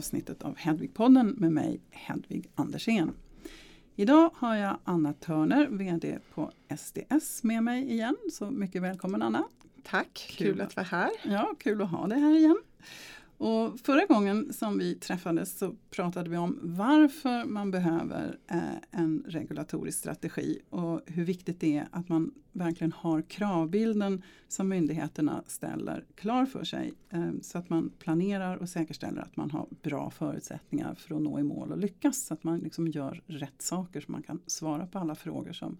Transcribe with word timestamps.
avsnittet 0.00 0.42
av 0.42 0.56
Hedvigpodden 0.56 1.34
med 1.38 1.52
mig 1.52 1.80
Hedvig 1.90 2.50
Andersén. 2.54 3.12
Idag 3.96 4.30
har 4.34 4.56
jag 4.56 4.78
Anna 4.84 5.12
Törner, 5.12 5.68
VD 5.70 6.18
på 6.34 6.52
SDS 6.76 7.42
med 7.42 7.62
mig 7.62 7.92
igen. 7.92 8.16
Så 8.32 8.50
mycket 8.50 8.82
välkommen 8.82 9.22
Anna! 9.22 9.44
Tack, 9.82 10.34
kul, 10.38 10.52
kul 10.52 10.60
att 10.60 10.76
vara 10.76 10.86
här. 10.86 11.10
Ja, 11.24 11.54
kul 11.58 11.82
att 11.82 11.90
ha 11.90 12.06
dig 12.06 12.20
här 12.20 12.36
igen. 12.36 12.56
Och 13.40 13.80
förra 13.80 14.06
gången 14.06 14.52
som 14.52 14.78
vi 14.78 14.94
träffades 14.94 15.58
så 15.58 15.74
pratade 15.90 16.30
vi 16.30 16.36
om 16.36 16.58
varför 16.62 17.44
man 17.44 17.70
behöver 17.70 18.38
eh, 18.50 18.60
en 18.90 19.24
regulatorisk 19.26 19.98
strategi 19.98 20.60
och 20.70 21.00
hur 21.06 21.24
viktigt 21.24 21.60
det 21.60 21.76
är 21.76 21.88
att 21.90 22.08
man 22.08 22.34
verkligen 22.52 22.92
har 22.92 23.22
kravbilden 23.22 24.22
som 24.48 24.68
myndigheterna 24.68 25.42
ställer 25.46 26.04
klar 26.14 26.46
för 26.46 26.64
sig 26.64 26.92
eh, 27.10 27.30
så 27.42 27.58
att 27.58 27.70
man 27.70 27.90
planerar 27.98 28.56
och 28.56 28.68
säkerställer 28.68 29.22
att 29.22 29.36
man 29.36 29.50
har 29.50 29.66
bra 29.82 30.10
förutsättningar 30.10 30.94
för 30.94 31.14
att 31.14 31.22
nå 31.22 31.38
i 31.38 31.42
mål 31.42 31.72
och 31.72 31.78
lyckas. 31.78 32.26
Så 32.26 32.34
att 32.34 32.44
man 32.44 32.58
liksom 32.58 32.88
gör 32.88 33.22
rätt 33.26 33.62
saker 33.62 34.00
så 34.00 34.12
man 34.12 34.22
kan 34.22 34.40
svara 34.46 34.86
på 34.86 34.98
alla 34.98 35.14
frågor 35.14 35.52
som 35.52 35.76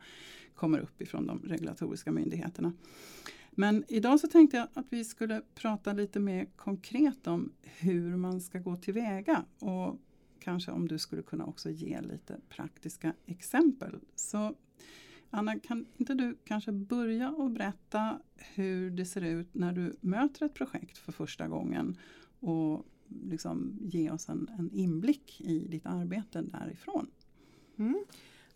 kommer 0.54 0.78
upp 0.78 1.02
ifrån 1.02 1.26
de 1.26 1.42
regulatoriska 1.44 2.12
myndigheterna. 2.12 2.72
Men 3.50 3.84
idag 3.88 4.20
så 4.20 4.26
tänkte 4.26 4.56
jag 4.56 4.68
att 4.74 4.86
vi 4.90 5.04
skulle 5.04 5.42
prata 5.54 5.92
lite 5.92 6.20
mer 6.20 6.46
konkret 6.56 7.26
om 7.26 7.52
hur 7.62 8.16
man 8.16 8.40
ska 8.40 8.58
gå 8.58 8.76
tillväga 8.76 9.44
och 9.58 10.00
kanske 10.40 10.70
om 10.70 10.88
du 10.88 10.98
skulle 10.98 11.22
kunna 11.22 11.44
också 11.44 11.70
ge 11.70 12.00
lite 12.00 12.40
praktiska 12.48 13.14
exempel. 13.26 14.00
Så 14.14 14.54
Anna, 15.30 15.58
kan 15.58 15.86
inte 15.96 16.14
du 16.14 16.36
kanske 16.44 16.72
börja 16.72 17.30
och 17.30 17.50
berätta 17.50 18.20
hur 18.36 18.90
det 18.90 19.06
ser 19.06 19.20
ut 19.20 19.54
när 19.54 19.72
du 19.72 19.96
möter 20.00 20.46
ett 20.46 20.54
projekt 20.54 20.98
för 20.98 21.12
första 21.12 21.48
gången 21.48 21.96
och 22.40 22.86
liksom 23.24 23.78
ge 23.80 24.10
oss 24.10 24.28
en, 24.28 24.50
en 24.58 24.70
inblick 24.72 25.40
i 25.40 25.58
ditt 25.68 25.86
arbete 25.86 26.42
därifrån? 26.42 27.10
Mm. 27.78 28.04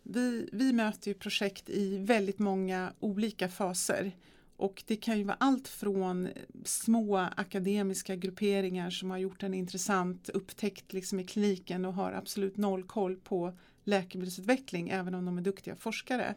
Vi, 0.03 0.49
vi 0.51 0.73
möter 0.73 1.13
projekt 1.13 1.69
i 1.69 1.97
väldigt 1.97 2.39
många 2.39 2.93
olika 2.99 3.49
faser. 3.49 4.11
Och 4.57 4.83
det 4.87 4.95
kan 4.95 5.17
ju 5.17 5.23
vara 5.23 5.37
allt 5.39 5.67
från 5.67 6.29
små 6.65 7.17
akademiska 7.17 8.15
grupperingar 8.15 8.89
som 8.89 9.11
har 9.11 9.17
gjort 9.17 9.43
en 9.43 9.53
intressant 9.53 10.29
upptäckt 10.29 10.93
liksom 10.93 11.19
i 11.19 11.23
kliniken 11.23 11.85
och 11.85 11.93
har 11.93 12.11
absolut 12.11 12.57
noll 12.57 12.83
koll 12.83 13.15
på 13.15 13.57
läkemedelsutveckling 13.83 14.89
även 14.89 15.15
om 15.15 15.25
de 15.25 15.37
är 15.37 15.41
duktiga 15.41 15.75
forskare 15.75 16.35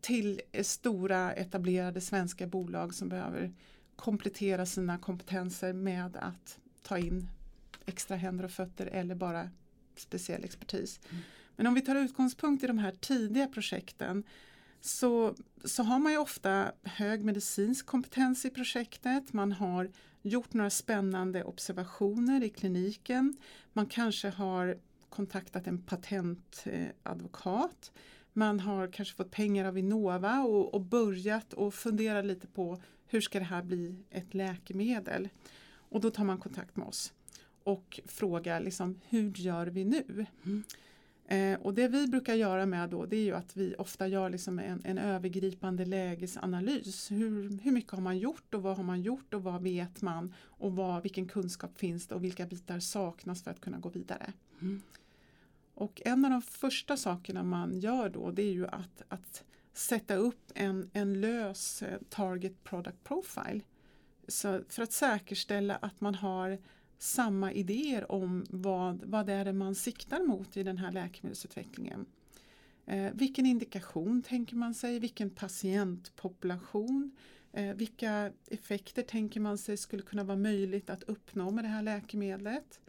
till 0.00 0.40
stora 0.62 1.32
etablerade 1.32 2.00
svenska 2.00 2.46
bolag 2.46 2.94
som 2.94 3.08
behöver 3.08 3.52
komplettera 3.96 4.66
sina 4.66 4.98
kompetenser 4.98 5.72
med 5.72 6.16
att 6.16 6.58
ta 6.82 6.98
in 6.98 7.28
extra 7.86 8.16
händer 8.16 8.44
och 8.44 8.50
fötter 8.50 8.86
eller 8.86 9.14
bara 9.14 9.50
speciell 9.96 10.44
expertis. 10.44 11.00
Mm. 11.10 11.22
Men 11.56 11.66
om 11.66 11.74
vi 11.74 11.80
tar 11.80 11.96
utgångspunkt 11.96 12.64
i 12.64 12.66
de 12.66 12.78
här 12.78 12.92
tidiga 12.92 13.46
projekten 13.46 14.24
så, 14.84 15.34
så 15.64 15.82
har 15.82 15.98
man 15.98 16.12
ju 16.12 16.18
ofta 16.18 16.72
hög 16.82 17.24
medicinsk 17.24 17.86
kompetens 17.86 18.44
i 18.44 18.50
projektet. 18.50 19.32
Man 19.32 19.52
har 19.52 19.90
gjort 20.22 20.52
några 20.52 20.70
spännande 20.70 21.44
observationer 21.44 22.44
i 22.44 22.48
kliniken. 22.48 23.36
Man 23.72 23.86
kanske 23.86 24.28
har 24.28 24.78
kontaktat 25.08 25.66
en 25.66 25.82
patentadvokat. 25.82 27.92
Man 28.32 28.60
har 28.60 28.92
kanske 28.92 29.16
fått 29.16 29.30
pengar 29.30 29.64
av 29.64 29.74
Vinnova 29.74 30.40
och, 30.40 30.74
och 30.74 30.80
börjat 30.80 31.52
och 31.52 31.74
fundera 31.74 32.22
lite 32.22 32.46
på 32.46 32.82
hur 33.06 33.20
ska 33.20 33.38
det 33.38 33.44
här 33.44 33.62
bli 33.62 34.04
ett 34.10 34.34
läkemedel? 34.34 35.28
Och 35.74 36.00
då 36.00 36.10
tar 36.10 36.24
man 36.24 36.38
kontakt 36.38 36.76
med 36.76 36.86
oss 36.86 37.12
och 37.64 38.00
frågar 38.06 38.60
liksom, 38.60 39.00
hur 39.08 39.38
gör 39.38 39.66
vi 39.66 39.84
nu? 39.84 40.26
Mm. 40.44 40.64
Eh, 41.26 41.60
och 41.60 41.74
det 41.74 41.88
vi 41.88 42.06
brukar 42.06 42.34
göra 42.34 42.66
med 42.66 42.90
då 42.90 43.06
det 43.06 43.16
är 43.16 43.24
ju 43.24 43.34
att 43.34 43.56
vi 43.56 43.74
ofta 43.78 44.06
gör 44.06 44.30
liksom 44.30 44.58
en, 44.58 44.80
en 44.84 44.98
övergripande 44.98 45.84
lägesanalys. 45.84 47.10
Hur, 47.10 47.58
hur 47.62 47.72
mycket 47.72 47.92
har 47.92 48.00
man 48.00 48.18
gjort 48.18 48.54
och 48.54 48.62
vad 48.62 48.76
har 48.76 48.84
man 48.84 49.02
gjort 49.02 49.34
och 49.34 49.42
vad 49.42 49.62
vet 49.62 50.02
man 50.02 50.34
och 50.44 50.76
vad, 50.76 51.02
vilken 51.02 51.28
kunskap 51.28 51.78
finns 51.78 52.06
det 52.06 52.14
och 52.14 52.24
vilka 52.24 52.46
bitar 52.46 52.80
saknas 52.80 53.42
för 53.42 53.50
att 53.50 53.60
kunna 53.60 53.78
gå 53.78 53.88
vidare. 53.88 54.32
Mm. 54.60 54.82
Och 55.74 56.02
en 56.04 56.24
av 56.24 56.30
de 56.30 56.42
första 56.42 56.96
sakerna 56.96 57.42
man 57.42 57.80
gör 57.80 58.08
då 58.08 58.30
det 58.30 58.42
är 58.42 58.52
ju 58.52 58.66
att, 58.66 59.02
att 59.08 59.44
sätta 59.72 60.14
upp 60.14 60.52
en, 60.54 60.90
en 60.92 61.20
lös 61.20 61.82
eh, 61.82 61.98
target 62.08 62.64
product 62.64 63.04
profile. 63.04 63.60
Så 64.28 64.60
för 64.68 64.82
att 64.82 64.92
säkerställa 64.92 65.76
att 65.76 66.00
man 66.00 66.14
har 66.14 66.58
samma 67.02 67.52
idéer 67.52 68.12
om 68.12 68.46
vad, 68.50 69.04
vad 69.04 69.26
det 69.26 69.32
är 69.32 69.52
man 69.52 69.74
siktar 69.74 70.22
mot 70.22 70.56
i 70.56 70.62
den 70.62 70.78
här 70.78 70.92
läkemedelsutvecklingen. 70.92 72.06
Eh, 72.86 73.12
vilken 73.14 73.46
indikation 73.46 74.22
tänker 74.22 74.56
man 74.56 74.74
sig? 74.74 74.98
Vilken 74.98 75.30
patientpopulation? 75.30 77.10
Eh, 77.52 77.74
vilka 77.74 78.32
effekter 78.46 79.02
tänker 79.02 79.40
man 79.40 79.58
sig 79.58 79.76
skulle 79.76 80.02
kunna 80.02 80.24
vara 80.24 80.36
möjligt 80.36 80.90
att 80.90 81.02
uppnå 81.02 81.50
med 81.50 81.64
det 81.64 81.68
här 81.68 81.82
läkemedlet? 81.82 82.80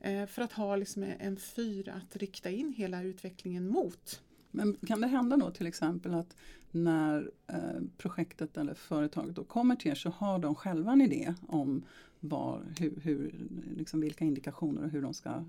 Eh, 0.00 0.26
för 0.26 0.42
att 0.42 0.52
ha 0.52 0.76
liksom 0.76 1.02
en 1.18 1.36
fyr 1.36 1.88
att 1.88 2.16
rikta 2.16 2.50
in 2.50 2.72
hela 2.72 3.02
utvecklingen 3.02 3.68
mot. 3.68 4.22
Men 4.50 4.76
kan 4.86 5.00
det 5.00 5.06
hända 5.06 5.36
då 5.36 5.50
till 5.50 5.66
exempel 5.66 6.14
att 6.14 6.36
när 6.70 7.30
eh, 7.46 7.80
projektet 7.98 8.56
eller 8.56 8.74
företaget 8.74 9.36
då 9.36 9.44
kommer 9.44 9.76
till 9.76 9.90
er 9.90 9.94
så 9.94 10.10
har 10.10 10.38
de 10.38 10.54
själva 10.54 10.92
en 10.92 11.00
idé 11.00 11.34
om 11.48 11.84
var, 12.24 12.62
hur, 12.78 13.00
hur, 13.02 13.34
liksom 13.76 14.00
vilka 14.00 14.24
indikationer 14.24 14.84
och 14.84 14.90
hur 14.90 15.02
de 15.02 15.14
ska 15.14 15.44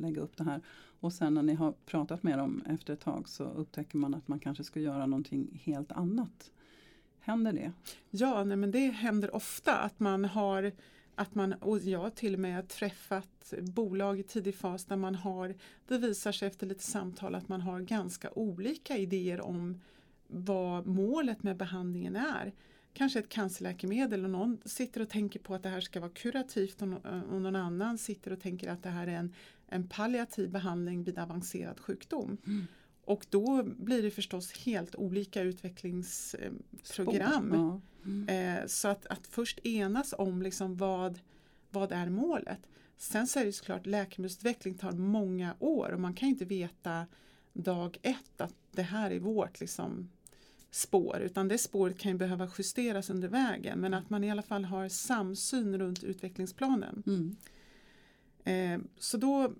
lägga 0.00 0.20
upp 0.20 0.36
det 0.36 0.44
här. 0.44 0.60
Och 1.00 1.12
sen 1.12 1.34
när 1.34 1.42
ni 1.42 1.54
har 1.54 1.72
pratat 1.72 2.22
med 2.22 2.38
dem 2.38 2.62
efter 2.66 2.92
ett 2.92 3.00
tag 3.00 3.28
så 3.28 3.44
upptäcker 3.44 3.98
man 3.98 4.14
att 4.14 4.28
man 4.28 4.40
kanske 4.40 4.64
ska 4.64 4.80
göra 4.80 5.06
någonting 5.06 5.60
helt 5.64 5.92
annat. 5.92 6.52
Händer 7.20 7.52
det? 7.52 7.72
Ja, 8.10 8.44
nej, 8.44 8.56
men 8.56 8.70
det 8.70 8.88
händer 8.88 9.34
ofta 9.34 9.76
att 9.76 10.00
man 10.00 10.24
har 10.24 10.72
att 11.14 11.34
man, 11.34 11.52
och 11.52 11.78
jag 11.78 11.98
har 11.98 12.10
till 12.10 12.34
och 12.34 12.40
med 12.40 12.68
träffat 12.68 13.54
bolag 13.60 14.20
i 14.20 14.22
tidig 14.22 14.54
fas 14.54 14.84
där 14.84 14.96
man 14.96 15.14
har, 15.14 15.54
det 15.88 15.98
visar 15.98 16.32
sig 16.32 16.48
efter 16.48 16.66
lite 16.66 16.82
samtal 16.82 17.34
att 17.34 17.48
man 17.48 17.60
har 17.60 17.80
ganska 17.80 18.30
olika 18.30 18.96
idéer 18.96 19.40
om 19.40 19.80
vad 20.26 20.86
målet 20.86 21.42
med 21.42 21.56
behandlingen 21.56 22.16
är. 22.16 22.52
Kanske 22.96 23.18
ett 23.18 23.28
cancerläkemedel 23.28 24.24
och 24.24 24.30
någon 24.30 24.58
sitter 24.64 25.00
och 25.00 25.08
tänker 25.08 25.40
på 25.40 25.54
att 25.54 25.62
det 25.62 25.68
här 25.68 25.80
ska 25.80 26.00
vara 26.00 26.10
kurativt 26.10 26.82
och 26.82 26.88
någon 26.88 27.56
annan 27.56 27.98
sitter 27.98 28.32
och 28.32 28.40
tänker 28.40 28.70
att 28.70 28.82
det 28.82 28.88
här 28.88 29.06
är 29.06 29.16
en, 29.16 29.34
en 29.66 29.88
palliativ 29.88 30.50
behandling 30.50 31.04
vid 31.04 31.18
avancerad 31.18 31.80
sjukdom. 31.80 32.36
Mm. 32.46 32.66
Och 33.04 33.26
då 33.30 33.62
blir 33.62 34.02
det 34.02 34.10
förstås 34.10 34.52
helt 34.52 34.94
olika 34.94 35.42
utvecklingsprogram. 35.42 37.52
Ja. 37.54 37.80
Mm. 38.04 38.58
Eh, 38.58 38.66
så 38.66 38.88
att, 38.88 39.06
att 39.06 39.26
först 39.26 39.66
enas 39.66 40.14
om 40.18 40.42
liksom 40.42 40.76
vad, 40.76 41.18
vad 41.70 41.92
är 41.92 42.08
målet. 42.08 42.68
Sen 42.96 43.26
så 43.26 43.38
är 43.38 43.44
det 43.44 43.52
såklart 43.52 43.86
läkemedelsutveckling 43.86 44.74
tar 44.74 44.92
många 44.92 45.54
år 45.58 45.92
och 45.92 46.00
man 46.00 46.14
kan 46.14 46.28
inte 46.28 46.44
veta 46.44 47.06
dag 47.52 47.98
ett 48.02 48.40
att 48.40 48.54
det 48.72 48.82
här 48.82 49.10
är 49.10 49.20
vårt 49.20 49.60
liksom, 49.60 50.10
spår 50.76 51.20
utan 51.20 51.48
det 51.48 51.58
spåret 51.58 51.98
kan 51.98 52.12
ju 52.12 52.18
behöva 52.18 52.50
justeras 52.58 53.10
under 53.10 53.28
vägen 53.28 53.78
men 53.78 53.94
att 53.94 54.10
man 54.10 54.24
i 54.24 54.30
alla 54.30 54.42
fall 54.42 54.64
har 54.64 54.88
samsyn 54.88 55.78
runt 55.78 56.04
utvecklingsplanen. 56.04 57.02
Mm. 57.06 57.36
Eh, 58.44 58.86
så 58.98 59.16
då 59.16 59.52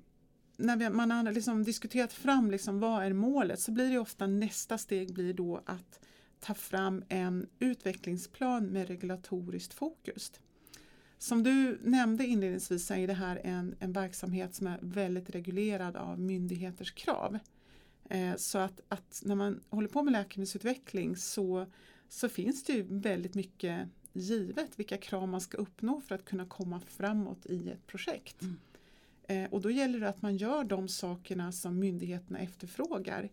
när 0.56 0.76
vi, 0.76 0.90
man 0.90 1.10
har 1.10 1.32
liksom 1.32 1.64
diskuterat 1.64 2.12
fram 2.12 2.50
liksom 2.50 2.80
vad 2.80 3.04
är 3.04 3.12
målet 3.12 3.60
så 3.60 3.72
blir 3.72 3.90
det 3.90 3.98
ofta 3.98 4.26
nästa 4.26 4.78
steg 4.78 5.14
blir 5.14 5.34
då 5.34 5.62
att 5.66 6.00
ta 6.40 6.54
fram 6.54 7.04
en 7.08 7.46
utvecklingsplan 7.58 8.66
med 8.66 8.88
regulatoriskt 8.88 9.74
fokus. 9.74 10.32
Som 11.18 11.42
du 11.42 11.78
nämnde 11.82 12.26
inledningsvis 12.26 12.90
är 12.90 13.06
det 13.06 13.12
här 13.14 13.40
en, 13.44 13.74
en 13.78 13.92
verksamhet 13.92 14.54
som 14.54 14.66
är 14.66 14.78
väldigt 14.82 15.30
reglerad 15.30 15.96
av 15.96 16.20
myndigheters 16.20 16.92
krav. 16.92 17.38
Eh, 18.10 18.36
så 18.36 18.58
att, 18.58 18.80
att, 18.88 19.22
när 19.24 19.34
man 19.34 19.60
håller 19.70 19.88
på 19.88 20.02
med 20.02 20.12
läkemedelsutveckling 20.12 21.16
så, 21.16 21.66
så 22.08 22.28
finns 22.28 22.64
det 22.64 22.72
ju 22.72 22.82
väldigt 22.88 23.34
mycket 23.34 23.88
givet 24.12 24.78
vilka 24.78 24.96
krav 24.96 25.28
man 25.28 25.40
ska 25.40 25.56
uppnå 25.56 26.00
för 26.00 26.14
att 26.14 26.24
kunna 26.24 26.46
komma 26.46 26.80
framåt 26.86 27.46
i 27.46 27.70
ett 27.70 27.86
projekt. 27.86 28.42
Mm. 28.42 28.56
Eh, 29.28 29.52
och 29.52 29.60
då 29.60 29.70
gäller 29.70 30.00
det 30.00 30.08
att 30.08 30.22
man 30.22 30.36
gör 30.36 30.64
de 30.64 30.88
sakerna 30.88 31.52
som 31.52 31.78
myndigheterna 31.78 32.38
efterfrågar. 32.38 33.28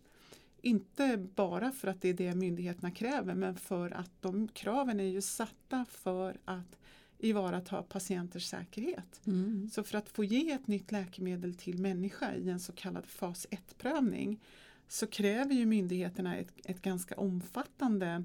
Inte 0.62 1.16
bara 1.34 1.72
för 1.72 1.88
att 1.88 2.00
det 2.00 2.08
är 2.08 2.14
det 2.14 2.34
myndigheterna 2.34 2.90
kräver 2.90 3.34
men 3.34 3.56
för 3.56 3.90
att 3.90 4.10
de 4.20 4.48
kraven 4.48 5.00
är 5.00 5.04
ju 5.04 5.20
satta 5.20 5.84
för 5.90 6.36
att 6.44 6.76
ivarata 7.18 7.82
patienters 7.82 8.46
säkerhet. 8.46 9.20
Mm. 9.26 9.70
Så 9.72 9.82
för 9.82 9.98
att 9.98 10.08
få 10.08 10.24
ge 10.24 10.50
ett 10.50 10.66
nytt 10.66 10.92
läkemedel 10.92 11.54
till 11.54 11.78
människa 11.78 12.34
i 12.34 12.50
en 12.50 12.60
så 12.60 12.72
kallad 12.72 13.06
fas 13.06 13.46
1-prövning 13.50 14.40
så 14.88 15.06
kräver 15.06 15.54
ju 15.54 15.66
myndigheterna 15.66 16.36
ett, 16.36 16.52
ett 16.64 16.82
ganska 16.82 17.14
omfattande 17.14 18.24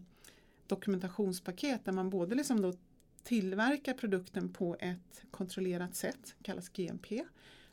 dokumentationspaket 0.68 1.86
där 1.86 1.92
man 1.92 2.10
både 2.10 2.36
liksom 2.36 2.62
då 2.62 2.74
tillverkar 3.24 3.94
produkten 3.94 4.54
på 4.54 4.76
ett 4.80 5.24
kontrollerat 5.32 5.96
sätt, 5.96 6.36
kallas 6.42 6.70
GMP, 6.70 7.24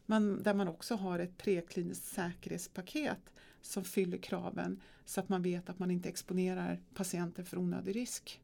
men 0.06 0.42
där 0.42 0.54
man 0.54 0.68
också 0.68 0.94
har 0.94 1.18
ett 1.18 1.38
prekliniskt 1.38 2.04
säkerhetspaket 2.04 3.32
som 3.60 3.84
fyller 3.84 4.18
kraven 4.18 4.80
så 5.04 5.20
att 5.20 5.28
man 5.28 5.42
vet 5.42 5.70
att 5.70 5.78
man 5.78 5.90
inte 5.90 6.08
exponerar 6.08 6.80
patienter 6.94 7.44
för 7.44 7.58
onödig 7.58 7.96
risk. 7.96 8.40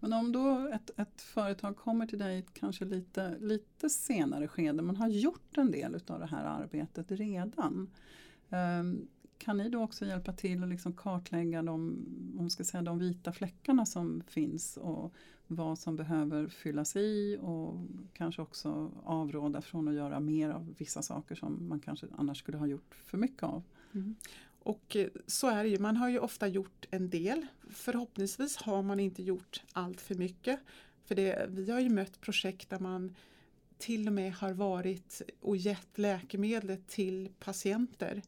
Men 0.00 0.12
om 0.12 0.32
då 0.32 0.68
ett, 0.74 0.90
ett 0.96 1.22
företag 1.22 1.76
kommer 1.76 2.06
till 2.06 2.18
dig 2.18 2.46
kanske 2.52 2.84
lite, 2.84 3.38
lite 3.38 3.90
senare 3.90 4.48
skede, 4.48 4.82
man 4.82 4.96
har 4.96 5.08
gjort 5.08 5.58
en 5.58 5.70
del 5.70 6.00
av 6.06 6.20
det 6.20 6.26
här 6.26 6.44
arbetet 6.44 7.10
redan. 7.10 7.90
Um, 8.48 9.08
kan 9.38 9.56
ni 9.56 9.68
då 9.68 9.82
också 9.82 10.06
hjälpa 10.06 10.32
till 10.32 10.62
att 10.62 10.68
liksom 10.68 10.92
kartlägga 10.92 11.62
de, 11.62 12.06
om 12.38 12.50
ska 12.50 12.64
säga, 12.64 12.82
de 12.82 12.98
vita 12.98 13.32
fläckarna 13.32 13.86
som 13.86 14.22
finns 14.26 14.76
och 14.76 15.14
vad 15.46 15.78
som 15.78 15.96
behöver 15.96 16.48
fyllas 16.48 16.96
i 16.96 17.38
och 17.40 17.74
kanske 18.12 18.42
också 18.42 18.92
avråda 19.04 19.62
från 19.62 19.88
att 19.88 19.94
göra 19.94 20.20
mer 20.20 20.50
av 20.50 20.74
vissa 20.78 21.02
saker 21.02 21.34
som 21.34 21.68
man 21.68 21.80
kanske 21.80 22.06
annars 22.16 22.38
skulle 22.38 22.58
ha 22.58 22.66
gjort 22.66 22.94
för 22.94 23.18
mycket 23.18 23.42
av? 23.42 23.62
Mm. 23.94 24.16
Och 24.58 24.96
eh, 24.96 25.08
så 25.26 25.48
är 25.48 25.64
det 25.64 25.70
ju, 25.70 25.78
man 25.78 25.96
har 25.96 26.08
ju 26.08 26.18
ofta 26.18 26.48
gjort 26.48 26.86
en 26.90 27.10
del. 27.10 27.46
Förhoppningsvis 27.70 28.56
har 28.56 28.82
man 28.82 29.00
inte 29.00 29.22
gjort 29.22 29.62
allt 29.72 30.00
för 30.00 30.14
mycket. 30.14 30.60
För 31.04 31.14
det, 31.14 31.46
vi 31.48 31.70
har 31.70 31.80
ju 31.80 31.90
mött 31.90 32.20
projekt 32.20 32.70
där 32.70 32.78
man 32.78 33.14
till 33.78 34.06
och 34.06 34.12
med 34.12 34.32
har 34.32 34.52
varit 34.52 35.22
och 35.40 35.56
gett 35.56 35.98
läkemedlet 35.98 36.88
till 36.88 37.28
patienter 37.38 38.22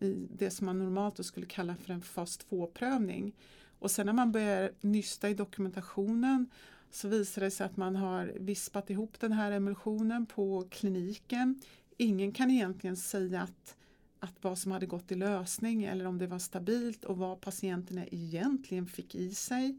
i 0.00 0.28
det 0.34 0.50
som 0.50 0.66
man 0.66 0.78
normalt 0.78 1.26
skulle 1.26 1.46
kalla 1.46 1.76
för 1.76 1.92
en 1.92 2.02
fas 2.02 2.38
2-prövning. 2.50 3.32
Och 3.78 3.90
sen 3.90 4.06
när 4.06 4.12
man 4.12 4.32
börjar 4.32 4.70
nysta 4.80 5.28
i 5.30 5.34
dokumentationen 5.34 6.50
så 6.90 7.08
visar 7.08 7.42
det 7.42 7.50
sig 7.50 7.66
att 7.66 7.76
man 7.76 7.96
har 7.96 8.32
vispat 8.40 8.90
ihop 8.90 9.20
den 9.20 9.32
här 9.32 9.52
emulsionen 9.52 10.26
på 10.26 10.66
kliniken. 10.70 11.62
Ingen 11.96 12.32
kan 12.32 12.50
egentligen 12.50 12.96
säga 12.96 13.42
att 13.42 13.76
att 14.20 14.34
vad 14.40 14.58
som 14.58 14.72
hade 14.72 14.86
gått 14.86 15.12
i 15.12 15.14
lösning 15.14 15.84
eller 15.84 16.04
om 16.04 16.18
det 16.18 16.26
var 16.26 16.38
stabilt 16.38 17.04
och 17.04 17.16
vad 17.16 17.40
patienterna 17.40 18.06
egentligen 18.10 18.86
fick 18.86 19.14
i 19.14 19.34
sig. 19.34 19.78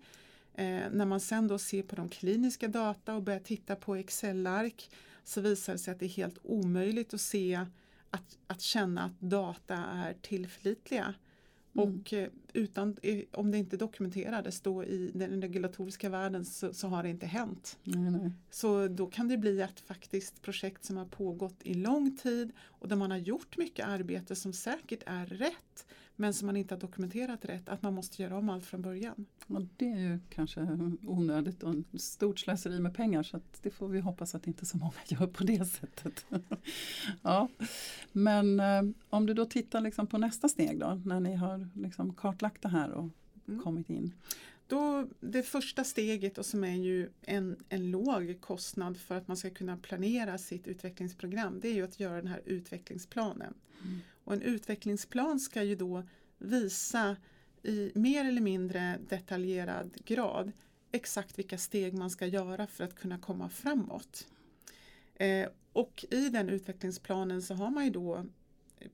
Eh, 0.54 0.82
när 0.92 1.06
man 1.06 1.20
sen 1.20 1.48
då 1.48 1.60
ser 1.60 1.84
på 1.84 1.96
de 1.96 2.10
kliniska 2.10 2.68
data 2.68 3.16
och 3.16 3.24
börjar 3.24 3.40
titta 3.40 3.76
på 3.76 3.96
Excel-ark 3.96 4.90
så 5.24 5.42
visar 5.42 5.74
det 5.74 5.80
sig 5.80 5.92
att 5.92 6.00
det 6.00 6.06
är 6.06 6.10
helt 6.10 6.38
omöjligt 6.44 7.14
att 7.14 7.22
se 7.22 7.66
att, 8.12 8.38
att 8.48 8.62
känna 8.62 9.04
att 9.04 9.20
data 9.20 9.76
är 9.76 10.14
tillförlitliga. 10.22 11.14
Mm. 11.76 12.00
Och 12.00 12.14
eh, 12.14 12.30
utan, 12.54 12.98
eh, 13.02 13.24
om 13.32 13.52
det 13.52 13.58
inte 13.58 13.78
dokumenterades 13.78 14.62
då 14.62 14.84
i 14.84 15.12
den 15.14 15.42
regulatoriska 15.42 16.10
världen 16.10 16.46
så, 16.46 16.74
så 16.74 16.88
har 16.88 17.04
det 17.04 17.10
inte 17.10 17.26
hänt. 17.26 17.80
Nej, 17.84 18.12
nej. 18.12 18.32
Så 18.50 18.88
då 18.88 19.08
kan 19.08 19.28
det 19.28 19.38
bli 19.38 19.62
ett 19.62 19.80
faktiskt 19.80 20.42
projekt 20.42 20.86
som 20.86 20.98
har 20.98 21.06
pågått 21.06 21.58
i 21.64 21.74
lång 21.74 22.18
tid 22.18 22.52
och 22.60 22.88
där 22.88 22.96
man 22.96 23.12
har 23.12 23.18
gjort 23.18 23.58
mycket 23.58 23.88
arbete 23.88 24.36
som 24.36 24.54
säkert 24.54 25.04
är 25.06 25.26
rätt 25.26 25.86
men 26.22 26.34
som 26.34 26.46
man 26.46 26.58
inte 26.58 26.74
har 26.74 26.80
dokumenterat 26.80 27.46
rätt, 27.46 27.70
att 27.70 27.82
man 27.82 27.94
måste 27.94 28.22
göra 28.22 28.38
om 28.38 28.50
allt 28.50 28.66
från 28.66 28.82
början. 28.82 29.26
Och 29.48 29.62
det 29.78 29.92
är 29.92 30.00
ju 30.00 30.20
kanske 30.30 30.62
onödigt 31.06 31.64
och 31.64 31.76
stort 31.98 32.40
slöseri 32.40 32.80
med 32.80 32.96
pengar 32.96 33.24
så 33.24 33.40
det 33.62 33.72
får 33.72 33.88
vi 33.88 34.00
hoppas 34.00 34.36
att 34.36 34.48
inte 34.48 34.66
så 34.66 34.78
många 34.78 34.94
gör 35.08 35.28
på 35.28 35.44
det 35.44 35.66
sättet. 35.66 36.26
ja. 37.22 37.50
Men 38.12 38.60
eh, 38.60 38.82
om 39.10 39.26
du 39.26 39.34
då 39.34 39.46
tittar 39.46 39.82
liksom 39.82 40.08
på 40.08 40.18
nästa 40.18 40.50
steg 40.50 40.80
då, 40.80 41.02
när 41.06 41.20
ni 41.20 41.36
har 41.36 41.70
liksom 41.76 42.14
kartlagt 42.14 42.62
det 42.62 42.70
här 42.70 42.92
och 42.92 43.10
mm. 43.48 43.62
kommit 43.62 43.90
in. 43.90 44.14
Då, 44.68 45.08
det 45.20 45.44
första 45.44 45.84
steget 45.84 46.38
och 46.38 46.46
som 46.46 46.64
är 46.64 46.76
ju 46.76 47.10
en, 47.22 47.56
en 47.70 47.92
låg 47.92 48.38
kostnad 48.42 48.98
för 48.98 49.16
att 49.16 49.28
man 49.28 49.38
ska 49.38 49.50
kunna 49.50 49.78
planera 49.78 50.38
sitt 50.38 50.68
utvecklingsprogram 50.68 51.60
det 51.60 51.68
är 51.68 51.74
ju 51.74 51.84
att 51.84 52.00
göra 52.00 52.16
den 52.16 52.28
här 52.28 52.42
utvecklingsplanen. 52.46 53.54
Mm. 53.84 54.02
Och 54.24 54.34
en 54.34 54.42
utvecklingsplan 54.42 55.40
ska 55.40 55.64
ju 55.64 55.76
då 55.76 56.04
visa 56.38 57.16
i 57.64 57.92
mer 57.96 58.26
eller 58.26 58.42
mindre 58.42 59.00
detaljerad 59.10 59.98
grad 60.06 60.52
exakt 60.92 61.40
vilka 61.40 61.58
steg 61.58 61.94
man 61.94 62.10
ska 62.10 62.26
göra 62.26 62.68
för 62.68 62.84
att 62.84 62.96
kunna 62.96 63.18
komma 63.18 63.50
framåt. 63.50 64.28
Eh, 65.16 65.50
och 65.74 66.06
i 66.12 66.30
den 66.30 66.50
utvecklingsplanen 66.50 67.42
så 67.42 67.54
har 67.54 67.70
man 67.70 67.86
ju 67.86 67.92
då 67.92 68.26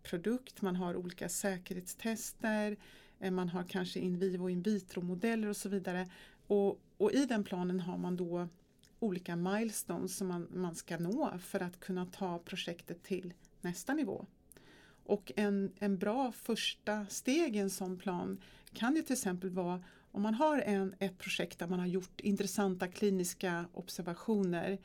produkt, 0.03 0.61
man 0.61 0.75
har 0.75 0.95
olika 0.95 1.29
säkerhetstester, 1.29 2.77
eh, 3.19 3.31
man 3.31 3.49
har 3.49 3.63
kanske 3.63 3.99
in 3.99 4.19
vivo 4.19 4.43
och 4.43 4.51
in 4.51 4.61
vitro 4.61 5.01
modeller 5.01 5.47
och 5.47 5.57
så 5.57 5.69
vidare. 5.69 6.09
Och, 6.47 6.81
och 6.97 7.11
i 7.11 7.25
den 7.25 7.43
planen 7.43 7.79
har 7.79 7.97
man 7.97 8.17
då 8.17 8.47
olika 8.99 9.35
milestones 9.35 10.17
som 10.17 10.27
man, 10.27 10.47
man 10.53 10.75
ska 10.75 10.97
nå 10.97 11.39
för 11.39 11.59
att 11.59 11.79
kunna 11.79 12.05
ta 12.05 12.39
projektet 12.39 13.03
till 13.03 13.33
nästa 13.61 13.93
nivå. 13.93 14.25
Och 15.07 15.31
en, 15.35 15.71
en 15.79 15.97
bra 15.97 16.31
första 16.31 17.05
steg 17.05 17.55
i 17.55 17.59
en 17.59 17.69
sån 17.69 17.97
plan 17.97 18.41
kan 18.73 18.95
ju 18.95 19.01
till 19.01 19.13
exempel 19.13 19.49
vara 19.49 19.83
om 20.11 20.21
man 20.21 20.33
har 20.33 20.59
en, 20.59 20.95
ett 20.99 21.17
projekt 21.17 21.59
där 21.59 21.67
man 21.67 21.79
har 21.79 21.87
gjort 21.87 22.21
intressanta 22.21 22.87
kliniska 22.87 23.65
observationer 23.73 24.77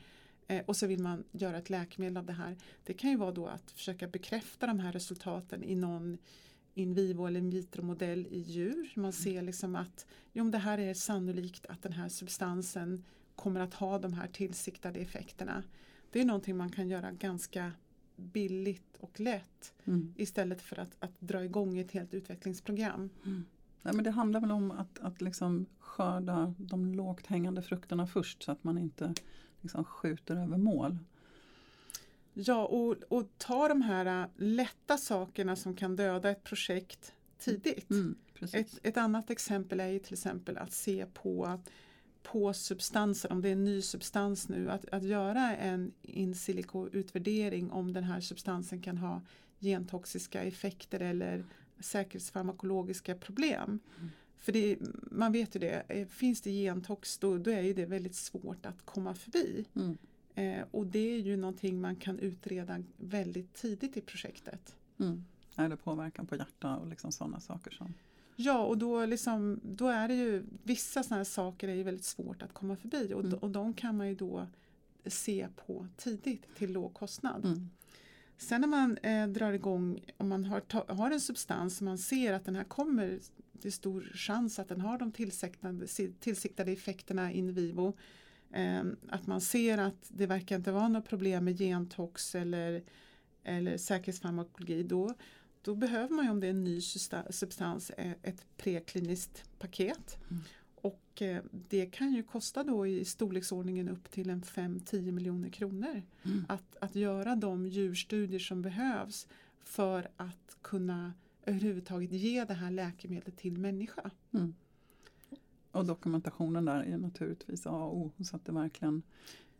eh, 0.47 0.63
och 0.65 0.75
så 0.77 0.87
vill 0.87 0.99
man 0.99 1.23
göra 1.31 1.57
ett 1.57 1.69
läkemedel 1.69 2.17
av 2.17 2.25
det 2.25 2.33
här. 2.33 2.57
Det 2.83 2.93
kan 2.93 3.09
ju 3.09 3.17
vara 3.17 3.31
då 3.31 3.47
att 3.47 3.71
försöka 3.71 4.07
bekräfta 4.07 4.67
de 4.67 4.79
här 4.79 4.91
resultaten 4.91 5.63
i 5.63 5.75
någon 5.75 6.17
in 6.73 6.93
vivo 6.93 7.27
eller 7.27 7.39
in 7.39 7.49
vitro 7.49 7.83
modell 7.83 8.27
i 8.27 8.39
djur. 8.39 8.91
Man 8.95 9.13
ser 9.13 9.41
liksom 9.41 9.75
att 9.75 10.05
jo, 10.33 10.49
det 10.49 10.57
här 10.57 10.77
är 10.77 10.93
sannolikt 10.93 11.65
att 11.65 11.81
den 11.83 11.93
här 11.93 12.09
substansen 12.09 13.03
kommer 13.35 13.59
att 13.59 13.73
ha 13.73 13.99
de 13.99 14.13
här 14.13 14.27
tillsiktade 14.27 14.99
effekterna. 14.99 15.63
Det 16.11 16.21
är 16.21 16.25
någonting 16.25 16.57
man 16.57 16.71
kan 16.71 16.87
göra 16.87 17.11
ganska 17.11 17.71
billigt 18.15 18.97
och 18.99 19.19
lätt 19.19 19.73
mm. 19.85 20.13
istället 20.17 20.61
för 20.61 20.79
att, 20.79 20.95
att 20.99 21.19
dra 21.19 21.43
igång 21.43 21.77
ett 21.77 21.91
helt 21.91 22.13
utvecklingsprogram. 22.13 23.09
Mm. 23.25 23.45
Nej, 23.81 23.93
men 23.93 24.03
det 24.03 24.11
handlar 24.11 24.39
väl 24.39 24.51
om 24.51 24.71
att, 24.71 24.99
att 24.99 25.21
liksom 25.21 25.65
skörda 25.79 26.53
de 26.57 26.93
lågt 26.93 27.27
hängande 27.27 27.61
frukterna 27.61 28.07
först 28.07 28.43
så 28.43 28.51
att 28.51 28.63
man 28.63 28.77
inte 28.77 29.13
liksom 29.61 29.83
skjuter 29.83 30.35
över 30.35 30.57
mål. 30.57 30.97
Ja, 32.33 32.65
och, 32.65 32.95
och 33.09 33.29
ta 33.37 33.67
de 33.67 33.81
här 33.81 34.21
äh, 34.21 34.27
lätta 34.35 34.97
sakerna 34.97 35.55
som 35.55 35.75
kan 35.75 35.95
döda 35.95 36.29
ett 36.29 36.43
projekt 36.43 37.13
tidigt. 37.37 37.89
Mm, 37.89 38.15
ett, 38.53 38.79
ett, 38.83 38.97
annat 38.97 39.29
exempel 39.29 39.79
är 39.79 39.99
till 39.99 40.13
exempel 40.13 40.57
att 40.57 40.73
se 40.73 41.05
på 41.13 41.59
på 42.23 42.53
substanser, 42.53 43.31
om 43.31 43.41
det 43.41 43.49
är 43.49 43.53
en 43.53 43.63
ny 43.63 43.81
substans 43.81 44.49
nu, 44.49 44.71
att, 44.71 44.85
att 44.89 45.03
göra 45.03 45.55
en 45.55 45.91
in 46.01 46.35
silico 46.35 46.89
utvärdering 46.91 47.71
om 47.71 47.93
den 47.93 48.03
här 48.03 48.21
substansen 48.21 48.81
kan 48.81 48.97
ha 48.97 49.21
gentoxiska 49.59 50.43
effekter 50.43 50.99
eller 50.99 51.45
säkerhetsfarmakologiska 51.79 53.15
problem. 53.15 53.79
Mm. 53.97 54.09
För 54.37 54.51
det, 54.51 54.77
man 55.11 55.31
vet 55.31 55.55
ju 55.55 55.59
det, 55.59 55.83
eh, 55.87 56.07
finns 56.07 56.41
det 56.41 56.51
gentox 56.51 57.17
då, 57.17 57.37
då 57.37 57.51
är 57.51 57.73
det 57.73 57.85
väldigt 57.85 58.15
svårt 58.15 58.65
att 58.65 58.85
komma 58.85 59.15
förbi. 59.15 59.65
Mm. 59.75 59.97
Eh, 60.35 60.65
och 60.71 60.87
det 60.87 61.15
är 61.15 61.19
ju 61.19 61.37
någonting 61.37 61.81
man 61.81 61.95
kan 61.95 62.19
utreda 62.19 62.83
väldigt 62.97 63.53
tidigt 63.53 63.97
i 63.97 64.01
projektet. 64.01 64.75
Mm. 64.99 65.25
Eller 65.55 65.75
påverkan 65.75 66.25
på 66.25 66.35
hjärta 66.35 66.75
och 66.75 66.87
liksom 66.87 67.11
sådana 67.11 67.39
saker 67.39 67.71
som 67.71 67.93
Ja, 68.35 68.65
och 68.65 68.77
då, 68.77 69.05
liksom, 69.05 69.59
då 69.63 69.87
är 69.87 70.07
det 70.07 70.15
ju 70.15 70.43
vissa 70.63 71.03
sådana 71.03 71.17
här 71.19 71.23
saker 71.23 71.67
är 71.67 71.75
ju 71.75 71.83
väldigt 71.83 72.05
svårt 72.05 72.41
att 72.41 72.53
komma 72.53 72.75
förbi 72.75 73.13
och, 73.13 73.23
mm. 73.23 73.39
och 73.39 73.49
de 73.49 73.73
kan 73.73 73.97
man 73.97 74.07
ju 74.07 74.15
då 74.15 74.47
se 75.05 75.47
på 75.55 75.87
tidigt 75.97 76.55
till 76.55 76.73
låg 76.73 76.93
kostnad. 76.93 77.45
Mm. 77.45 77.69
Sen 78.37 78.61
när 78.61 78.67
man 78.67 78.97
eh, 78.97 79.27
drar 79.27 79.53
igång, 79.53 79.99
om 80.17 80.29
man 80.29 80.45
har, 80.45 80.59
ta, 80.59 80.85
har 80.87 81.11
en 81.11 81.21
substans 81.21 81.77
som 81.77 81.85
man 81.85 81.97
ser 81.97 82.33
att 82.33 82.45
den 82.45 82.55
här 82.55 82.63
kommer, 82.63 83.19
det 83.51 83.67
är 83.67 83.71
stor 83.71 84.11
chans 84.13 84.59
att 84.59 84.69
den 84.69 84.81
har 84.81 84.97
de 84.97 85.11
tillsiktade, 85.11 85.87
tillsiktade 86.19 86.71
effekterna 86.71 87.31
in 87.31 87.53
vivo. 87.53 87.97
Eh, 88.51 88.83
att 89.09 89.27
man 89.27 89.41
ser 89.41 89.77
att 89.77 90.07
det 90.07 90.25
verkar 90.25 90.55
inte 90.55 90.71
vara 90.71 90.87
något 90.87 91.05
problem 91.09 91.45
med 91.45 91.57
gentox 91.57 92.35
eller, 92.35 92.83
eller 93.43 93.77
säkerhetsfarmakologi. 93.77 94.83
Då, 94.83 95.13
då 95.63 95.75
behöver 95.75 96.15
man 96.15 96.25
ju 96.25 96.31
om 96.31 96.39
det 96.39 96.47
är 96.47 96.51
en 96.51 96.63
ny 96.63 96.81
substans 97.29 97.89
eh, 97.89 98.11
ett 98.21 98.45
prekliniskt 98.57 99.59
paket. 99.59 100.17
Mm. 100.29 100.43
Och 100.75 101.21
eh, 101.21 101.43
det 101.51 101.85
kan 101.85 102.13
ju 102.13 102.23
kosta 102.23 102.63
då 102.63 102.87
i 102.87 103.05
storleksordningen 103.05 103.89
upp 103.89 104.11
till 104.11 104.29
en 104.29 104.41
5-10 104.41 105.11
miljoner 105.11 105.49
kronor 105.49 106.01
mm. 106.23 106.45
att, 106.49 106.77
att 106.81 106.95
göra 106.95 107.35
de 107.35 107.67
djurstudier 107.67 108.39
som 108.39 108.61
behövs 108.61 109.27
för 109.63 110.07
att 110.17 110.57
kunna 110.61 111.13
överhuvudtaget 111.45 112.11
ge 112.11 112.45
det 112.45 112.53
här 112.53 112.71
läkemedlet 112.71 113.37
till 113.37 113.57
människa. 113.57 114.11
Mm. 114.31 114.55
Och 115.71 115.85
dokumentationen 115.85 116.65
där 116.65 116.83
är 116.83 116.97
naturligtvis 116.97 117.67
A 117.67 117.83
och 117.83 117.97
O 117.97 118.11
så 118.23 118.35
att 118.35 118.45
det 118.45 118.51
verkligen 118.51 119.01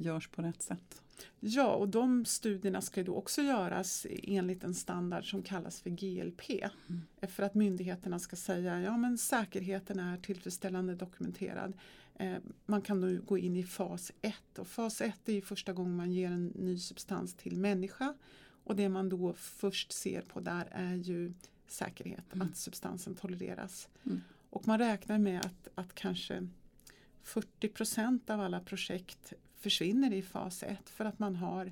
görs 0.03 0.27
på 0.27 0.41
rätt 0.41 0.61
sätt. 0.61 1.01
Ja, 1.39 1.73
och 1.73 1.89
de 1.89 2.25
studierna 2.25 2.81
ska 2.81 3.03
då 3.03 3.15
också 3.15 3.41
göras 3.41 4.07
enligt 4.09 4.63
en 4.63 4.73
standard 4.73 5.29
som 5.29 5.43
kallas 5.43 5.81
för 5.81 5.89
GLP. 5.89 6.49
Mm. 6.51 7.01
För 7.21 7.43
att 7.43 7.55
myndigheterna 7.55 8.19
ska 8.19 8.35
säga 8.35 8.81
ja 8.81 8.97
men 8.97 9.17
säkerheten 9.17 9.99
är 9.99 10.17
tillfredsställande 10.17 10.95
dokumenterad. 10.95 11.73
Eh, 12.15 12.37
man 12.65 12.81
kan 12.81 13.01
då 13.01 13.21
gå 13.25 13.37
in 13.37 13.55
i 13.55 13.63
fas 13.63 14.11
1 14.21 14.35
och 14.57 14.67
fas 14.67 15.01
1 15.01 15.29
är 15.29 15.41
första 15.41 15.73
gången 15.73 15.95
man 15.95 16.11
ger 16.11 16.31
en 16.31 16.47
ny 16.47 16.79
substans 16.79 17.33
till 17.33 17.57
människa. 17.57 18.13
Och 18.63 18.75
det 18.75 18.89
man 18.89 19.09
då 19.09 19.33
först 19.33 19.91
ser 19.91 20.21
på 20.21 20.39
där 20.39 20.67
är 20.71 20.95
ju 20.95 21.33
säkerhet, 21.67 22.33
Mm. 22.33 22.47
att 22.47 22.57
substansen 22.57 23.15
tolereras. 23.15 23.89
Mm. 24.05 24.21
Och 24.49 24.67
man 24.67 24.79
räknar 24.79 25.17
med 25.17 25.39
att, 25.39 25.67
att 25.75 25.95
kanske 25.95 26.47
40% 27.23 28.29
av 28.29 28.39
alla 28.41 28.59
projekt 28.59 29.33
försvinner 29.63 30.13
i 30.13 30.21
fas 30.21 30.63
1 30.63 30.89
för 30.89 31.05
att 31.05 31.19
man 31.19 31.35
har 31.35 31.71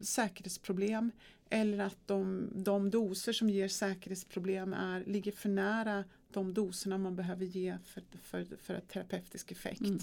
säkerhetsproblem 0.00 1.10
eller 1.50 1.78
att 1.78 1.98
de, 2.06 2.48
de 2.54 2.90
doser 2.90 3.32
som 3.32 3.50
ger 3.50 3.68
säkerhetsproblem 3.68 4.72
är, 4.72 5.04
ligger 5.04 5.32
för 5.32 5.48
nära 5.48 6.04
de 6.32 6.54
doserna 6.54 6.98
man 6.98 7.16
behöver 7.16 7.44
ge 7.44 7.78
för, 7.84 8.02
för, 8.22 8.46
för 8.62 8.74
ett 8.74 8.88
terapeutisk 8.88 9.52
effekt. 9.52 9.80
Mm. 9.80 9.98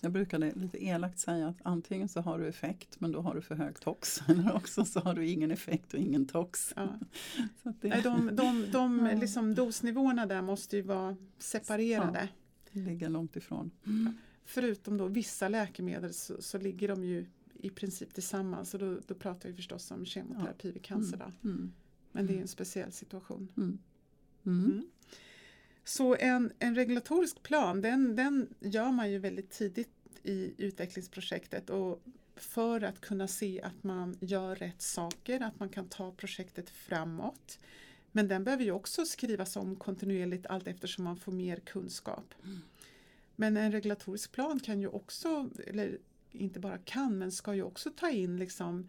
Jag 0.00 0.12
brukade 0.12 0.52
lite 0.54 0.84
elakt 0.84 1.18
säga 1.18 1.48
att 1.48 1.56
antingen 1.62 2.08
så 2.08 2.20
har 2.20 2.38
du 2.38 2.48
effekt 2.48 3.00
men 3.00 3.12
då 3.12 3.20
har 3.20 3.34
du 3.34 3.42
för 3.42 3.54
hög 3.54 3.80
tox 3.80 4.20
eller 4.28 4.54
också 4.54 4.84
så 4.84 5.00
har 5.00 5.14
du 5.14 5.28
ingen 5.28 5.50
effekt 5.50 5.94
och 5.94 6.00
ingen 6.00 6.26
tox. 6.26 6.72
Ja. 6.76 6.88
Så 7.62 7.74
det 7.80 7.88
Nej, 7.88 8.02
De, 8.02 8.36
de, 8.36 8.70
de 8.72 9.06
Ja. 9.12 9.18
liksom, 9.20 9.54
dosnivåerna 9.54 10.26
där 10.26 10.42
måste 10.42 10.76
ju 10.76 10.82
vara 10.82 11.16
separerade. 11.38 12.28
ligger 12.70 13.08
långt 13.08 13.36
ifrån. 13.36 13.70
Förutom 14.46 14.96
då 14.96 15.06
vissa 15.06 15.48
läkemedel 15.48 16.14
så, 16.14 16.42
så 16.42 16.58
ligger 16.58 16.88
de 16.88 17.04
ju 17.04 17.26
i 17.54 17.70
princip 17.70 18.14
tillsammans 18.14 18.74
och 18.74 18.80
då, 18.80 18.98
då 19.06 19.14
pratar 19.14 19.48
vi 19.48 19.54
förstås 19.54 19.90
om 19.90 20.06
kemoterapi 20.06 20.72
vid 20.72 20.82
cancer. 20.82 21.16
Då. 21.16 21.48
Mm. 21.48 21.72
Men 22.12 22.26
det 22.26 22.36
är 22.36 22.40
en 22.40 22.48
speciell 22.48 22.92
situation. 22.92 23.52
Mm. 23.56 23.78
Mm. 24.46 24.64
Mm. 24.64 24.86
Så 25.84 26.16
en, 26.16 26.52
en 26.58 26.74
regulatorisk 26.74 27.42
plan 27.42 27.80
den, 27.80 28.16
den 28.16 28.54
gör 28.60 28.92
man 28.92 29.10
ju 29.10 29.18
väldigt 29.18 29.50
tidigt 29.50 29.90
i 30.22 30.54
utvecklingsprojektet 30.58 31.70
och 31.70 32.02
för 32.36 32.84
att 32.84 33.00
kunna 33.00 33.28
se 33.28 33.62
att 33.62 33.82
man 33.82 34.16
gör 34.20 34.54
rätt 34.56 34.82
saker, 34.82 35.40
att 35.40 35.60
man 35.60 35.68
kan 35.68 35.88
ta 35.88 36.12
projektet 36.12 36.70
framåt. 36.70 37.58
Men 38.12 38.28
den 38.28 38.44
behöver 38.44 38.64
ju 38.64 38.72
också 38.72 39.06
skrivas 39.06 39.56
om 39.56 39.76
kontinuerligt 39.76 40.46
allt 40.46 40.66
eftersom 40.66 41.04
man 41.04 41.16
får 41.16 41.32
mer 41.32 41.56
kunskap. 41.56 42.34
Men 43.36 43.56
en 43.56 43.72
regulatorisk 43.72 44.32
plan 44.32 44.60
kan 44.60 44.80
ju 44.80 44.88
också, 44.88 45.50
eller 45.66 45.98
inte 46.30 46.60
bara 46.60 46.78
kan, 46.78 47.18
men 47.18 47.32
ska 47.32 47.54
ju 47.54 47.62
också 47.62 47.90
ta 47.90 48.10
in 48.10 48.36
liksom 48.36 48.88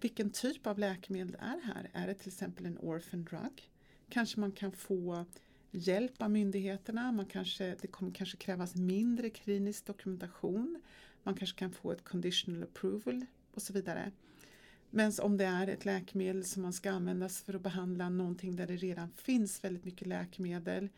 vilken 0.00 0.30
typ 0.30 0.66
av 0.66 0.78
läkemedel 0.78 1.36
är 1.40 1.60
här? 1.62 1.90
Är 1.92 2.06
det 2.06 2.14
till 2.14 2.28
exempel 2.28 2.66
en 2.66 2.78
orphan 2.78 3.24
drug? 3.24 3.70
Kanske 4.08 4.40
man 4.40 4.52
kan 4.52 4.72
få 4.72 5.24
hjälp 5.70 6.22
av 6.22 6.30
myndigheterna, 6.30 7.12
man 7.12 7.26
kanske, 7.26 7.76
det 7.80 7.86
kommer 7.86 8.12
kanske 8.12 8.36
krävas 8.36 8.74
mindre 8.74 9.30
klinisk 9.30 9.86
dokumentation. 9.86 10.82
Man 11.22 11.34
kanske 11.34 11.58
kan 11.58 11.72
få 11.72 11.92
ett 11.92 12.04
conditional 12.04 12.62
approval 12.62 13.26
och 13.54 13.62
så 13.62 13.72
vidare. 13.72 14.12
Men 14.90 15.12
om 15.22 15.36
det 15.36 15.44
är 15.44 15.66
ett 15.66 15.84
läkemedel 15.84 16.44
som 16.44 16.62
man 16.62 16.72
ska 16.72 16.90
användas 16.90 17.42
för 17.42 17.54
att 17.54 17.62
behandla 17.62 18.08
någonting 18.08 18.56
där 18.56 18.66
det 18.66 18.76
redan 18.76 19.10
finns 19.10 19.64
väldigt 19.64 19.84
mycket 19.84 20.08
läkemedel, 20.08 20.88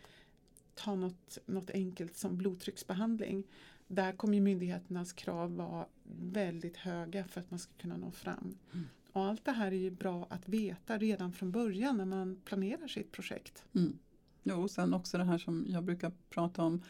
ta 0.75 0.95
något, 0.95 1.39
något 1.47 1.71
enkelt 1.71 2.17
som 2.17 2.37
blodtrycksbehandling. 2.37 3.45
Där 3.89 4.13
kommer 4.13 4.41
myndigheternas 4.41 5.13
krav 5.13 5.57
vara 5.57 5.87
väldigt 6.33 6.77
höga 6.77 7.25
för 7.25 7.41
att 7.41 7.51
man 7.51 7.59
ska 7.59 7.73
kunna 7.73 7.97
nå 7.97 8.11
fram. 8.11 8.59
Mm. 8.73 8.87
Och 9.13 9.25
allt 9.25 9.45
det 9.45 9.53
här 9.53 9.67
är 9.73 9.77
ju 9.77 9.91
bra 9.91 10.27
att 10.31 10.49
veta 10.49 10.99
redan 10.99 11.33
från 11.33 11.53
början 11.53 11.97
när 11.97 12.05
man 12.05 12.41
planerar 12.45 12.89
sitt 12.89 13.13
projekt. 13.13 13.65
Mm. 13.75 13.99
Jo, 14.43 14.63
och 14.63 14.71
sen 14.71 14.95
också 14.95 15.19
det 15.19 15.25
här 15.25 15.39
som 15.39 15.65
jag 15.69 15.85
brukar 15.85 16.13
prata 16.31 16.63
om 16.63 16.83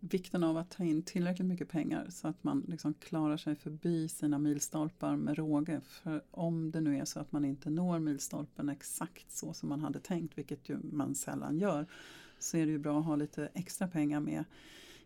vikten 0.00 0.44
av 0.44 0.56
att 0.56 0.70
ta 0.70 0.84
in 0.84 1.02
tillräckligt 1.02 1.48
mycket 1.48 1.68
pengar 1.68 2.06
så 2.10 2.28
att 2.28 2.44
man 2.44 2.64
liksom 2.68 2.94
klarar 2.94 3.36
sig 3.36 3.54
förbi 3.54 4.08
sina 4.08 4.38
milstolpar 4.38 5.16
med 5.16 5.38
råge. 5.38 5.80
För 5.80 6.22
om 6.30 6.70
det 6.70 6.80
nu 6.80 6.98
är 6.98 7.04
så 7.04 7.20
att 7.20 7.32
man 7.32 7.44
inte 7.44 7.70
når 7.70 7.98
milstolpen 7.98 8.68
exakt 8.68 9.32
så 9.32 9.52
som 9.52 9.68
man 9.68 9.80
hade 9.80 10.00
tänkt, 10.00 10.38
vilket 10.38 10.68
ju 10.68 10.78
man 10.82 11.14
sällan 11.14 11.58
gör, 11.58 11.86
så 12.44 12.56
är 12.56 12.66
det 12.66 12.72
ju 12.72 12.78
bra 12.78 12.98
att 12.98 13.04
ha 13.04 13.16
lite 13.16 13.48
extra 13.54 13.88
pengar 13.88 14.20
med 14.20 14.44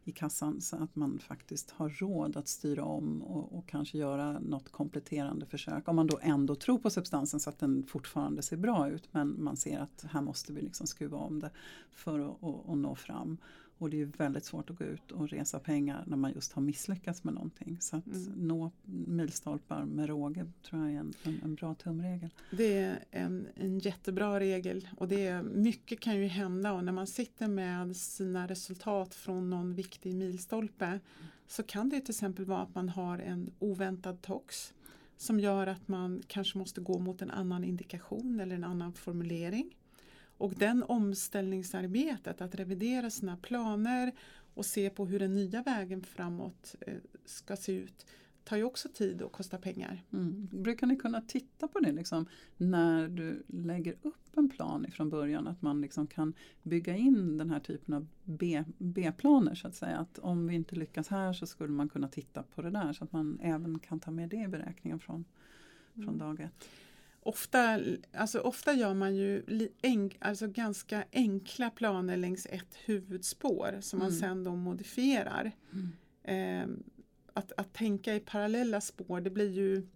i 0.04 0.12
kassan 0.12 0.61
så 0.61 0.76
att 0.76 0.97
man 0.97 1.18
faktiskt 1.18 1.71
har 1.71 1.88
råd 1.88 2.37
att 2.37 2.49
styra 2.49 2.85
om 2.85 3.23
och, 3.23 3.59
och 3.59 3.68
kanske 3.68 3.99
göra 3.99 4.38
något 4.38 4.68
kompletterande 4.68 5.47
försök. 5.47 5.88
Om 5.88 5.97
man 5.97 6.07
då 6.07 6.18
ändå 6.23 6.54
tror 6.54 6.78
på 6.78 6.90
substansen 6.90 7.40
så 7.40 7.50
att 7.50 7.59
den 7.59 7.83
fortfarande 7.83 8.42
ser 8.42 8.57
bra 8.57 8.88
ut 8.88 9.09
men 9.12 9.45
man 9.45 9.57
ser 9.57 9.78
att 9.78 10.04
här 10.11 10.23
måste 10.23 10.52
vi 10.52 10.61
liksom 10.61 10.87
skruva 10.87 11.18
om 11.18 11.40
det 11.40 11.50
för 11.90 12.18
att, 12.21 12.45
att, 12.45 12.68
att 12.68 12.78
nå 12.78 12.95
fram. 12.95 13.38
Och 13.79 13.91
det 13.91 14.01
är 14.01 14.07
väldigt 14.07 14.45
svårt 14.45 14.71
att 14.71 14.79
gå 14.79 14.85
ut 14.85 15.13
och 15.13 15.29
resa 15.29 15.59
pengar 15.59 16.05
när 16.07 16.17
man 16.17 16.33
just 16.33 16.53
har 16.53 16.63
misslyckats 16.63 17.25
med 17.25 17.35
någonting. 17.35 17.77
Så 17.81 17.97
att 17.97 18.07
Mm. 18.07 18.33
nå 18.37 18.71
milstolpar 19.07 19.85
med 19.85 20.07
råge 20.09 20.47
tror 20.63 20.83
jag 20.83 20.95
är 20.95 20.99
en, 21.01 21.13
en, 21.23 21.41
en 21.45 21.55
bra 21.55 21.75
tumregel. 21.75 22.31
Det 22.51 22.79
är 22.79 23.05
en, 23.11 23.47
en 23.55 23.79
jättebra 23.79 24.41
regel 24.41 24.89
och 24.97 25.09
det 25.09 25.27
är, 25.27 25.43
mycket 25.43 26.01
kan 26.01 26.17
ju 26.17 26.27
hända 26.27 26.73
och 26.73 26.85
när 26.85 26.93
man 26.93 27.07
sitter 27.07 27.49
med 27.49 27.97
sina 27.97 28.47
resultat 28.47 29.15
från 29.15 29.51
någon 29.51 29.75
viktig 29.75 30.15
milstolpe 30.15 31.01
så 31.47 31.63
kan 31.63 31.89
det 31.89 32.01
till 32.01 32.11
exempel 32.13 32.45
vara 32.45 32.61
att 32.63 32.75
man 32.75 32.89
har 32.89 33.19
en 33.19 33.51
oväntad 33.59 34.23
tox 34.23 34.75
som 35.17 35.41
gör 35.41 35.67
att 35.67 35.89
man 35.89 36.23
kanske 36.27 36.59
måste 36.59 36.81
gå 36.81 36.99
mot 36.99 37.23
en 37.23 37.31
annan 37.31 37.65
indikation 37.65 38.41
eller 38.41 38.57
en 38.57 38.65
annan 38.65 38.93
formulering. 38.93 39.75
Och 40.38 40.54
den 40.57 40.83
omställningsarbetet, 40.83 42.40
att 42.40 42.54
revidera 42.54 43.11
sina 43.11 43.37
planer 43.37 44.12
och 44.54 44.66
se 44.66 44.90
på 44.90 45.07
hur 45.07 45.18
den 45.18 45.35
nya 45.35 45.62
vägen 45.62 46.02
framåt 46.02 46.75
eh, 46.80 46.95
ska 47.25 47.57
se 47.57 47.73
ut, 47.73 48.07
tar 48.45 48.57
ju 48.57 48.64
också 48.64 48.88
tid 48.88 49.23
och 49.23 49.33
kostar 49.33 49.59
pengar. 49.59 50.02
Mm. 50.12 50.49
Brukar 50.52 50.87
ni 50.87 50.97
kunna 50.97 51.21
titta 51.21 51.68
på 51.68 51.78
det 51.78 51.92
liksom, 51.92 52.26
när 52.57 53.09
du 53.09 53.42
lägger 53.47 53.95
upp 54.02 54.37
en 54.37 54.49
plan 54.50 54.87
ifrån 54.87 55.11
början? 55.11 55.47
Att 55.49 55.62
man 55.62 55.80
liksom 55.80 56.07
kan 56.07 56.33
bygga 56.62 56.97
in 56.97 57.38
den 57.38 57.50
här 57.50 57.61
typen 57.61 57.95
av 57.95 58.07
B-planer 58.78 59.54
så 59.54 59.68
att 59.68 59.75
säga. 59.75 59.99
Att 59.99 60.18
om 60.18 60.47
vi 60.47 60.54
inte 60.54 60.76
lyckas 60.76 61.09
här 61.09 61.33
så 61.33 61.47
skulle 61.47 61.73
man 61.73 61.88
kunna 61.88 62.09
titta 62.09 62.42
på 62.42 62.62
det 62.62 62.71
där 62.71 62.92
så 62.92 63.04
att 63.04 63.12
man 63.12 63.38
även 63.42 63.78
kan 63.78 64.00
ta 64.00 64.11
med 64.11 64.28
det 64.28 64.42
i 64.42 64.49
beräkningen 64.49 64.99
från, 64.99 65.25
från 65.95 66.04
Mm. 66.04 66.18
dag 66.18 66.40
ett. 66.40 66.68
Ofta, 67.21 67.81
alltså 68.13 68.41
ofta 68.41 68.73
gör 68.73 68.95
man 68.95 69.17
ju 69.17 69.43
enk, 69.83 70.17
alltså 70.21 70.47
ganska 70.49 71.05
enkla 71.13 71.71
planer 71.71 72.17
längs 72.17 72.47
ett 72.47 72.75
huvudspår 72.85 73.79
som 73.81 73.99
man 73.99 74.09
Mm. 74.09 74.21
sen 74.21 74.45
då 74.45 74.57
modifierar. 74.57 75.53
Eh, 76.23 76.67
att, 77.33 77.53
att 77.57 77.73
tänka 77.73 78.15
i 78.15 78.21
parallella 78.21 78.81
spår 78.81 79.21
det 79.21 79.31
blir 79.31 79.51
ju 79.51 79.87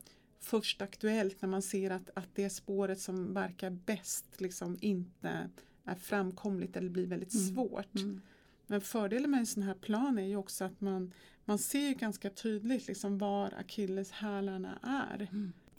först 0.41 0.83
aktuellt 0.83 1.43
när 1.43 1.49
man 1.49 1.63
ser 1.63 1.91
att, 1.91 2.11
att 2.15 2.29
det 2.35 2.51
spåret 2.51 3.01
som 3.01 3.35
verkar 3.35 3.71
bäst 3.71 4.27
liksom 4.41 4.79
inte 4.81 5.51
är 5.85 5.95
framkomligt 5.95 6.77
eller 6.77 6.91
blir 6.91 7.07
väldigt 7.07 7.35
Mm. 7.35 7.47
svårt. 7.55 7.95
Mm. 7.97 8.21
Men 8.67 8.81
fördelen 8.81 9.31
med 9.31 9.41
en 9.41 9.47
sån 9.47 9.63
här 9.63 9.75
plan 9.75 10.19
är 10.19 10.27
ju 10.27 10.37
också 10.37 10.65
att 10.65 10.81
man, 10.81 11.13
man 11.45 11.59
ser 11.59 11.89
ju 11.89 11.95
ganska 11.95 12.31
tydligt 12.31 12.87
liksom 12.87 13.19
var 13.19 13.55
akilleshälarna 13.59 14.79
är. 14.83 15.29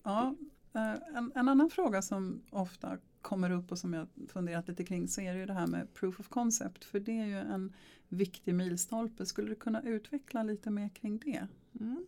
Ja, 0.04 0.28
eh, 0.28 0.48
Eh, 0.74 0.94
en, 1.16 1.32
en 1.36 1.50
annan 1.50 1.70
fråga 1.70 2.02
som 2.02 2.42
ofta 2.50 2.98
kommer 3.22 3.52
upp 3.52 3.72
och 3.72 3.80
som 3.80 3.94
jag 3.94 4.08
funderat 4.28 4.68
lite 4.68 4.84
kring 4.84 5.08
så 5.08 5.22
är 5.22 5.34
det 5.34 5.40
ju 5.40 5.46
det 5.46 5.54
här 5.54 5.68
med 5.68 5.94
proof 5.94 6.20
of 6.20 6.28
concept. 6.28 6.86
För 6.86 7.00
det 7.00 7.20
är 7.20 7.26
ju 7.26 7.38
en 7.38 7.74
viktig 8.10 8.56
milstolpe. 8.56 9.26
Skulle 9.26 9.50
du 9.50 9.56
kunna 9.56 9.82
utveckla 9.82 10.44
lite 10.44 10.70
mer 10.70 10.90
kring 10.90 11.18
det? 11.18 11.48
Mm. 11.80 12.06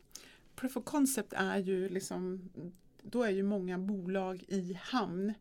Proof 0.56 0.78
of 0.78 0.84
concept 0.84 1.34
är 1.34 1.58
ju 1.58 1.90
liksom, 1.90 2.50
då 3.02 3.24
är 3.24 3.30
ju 3.30 3.44
många 3.44 3.78
bolag 3.78 4.44
i 4.48 4.74
hamn. 4.74 5.34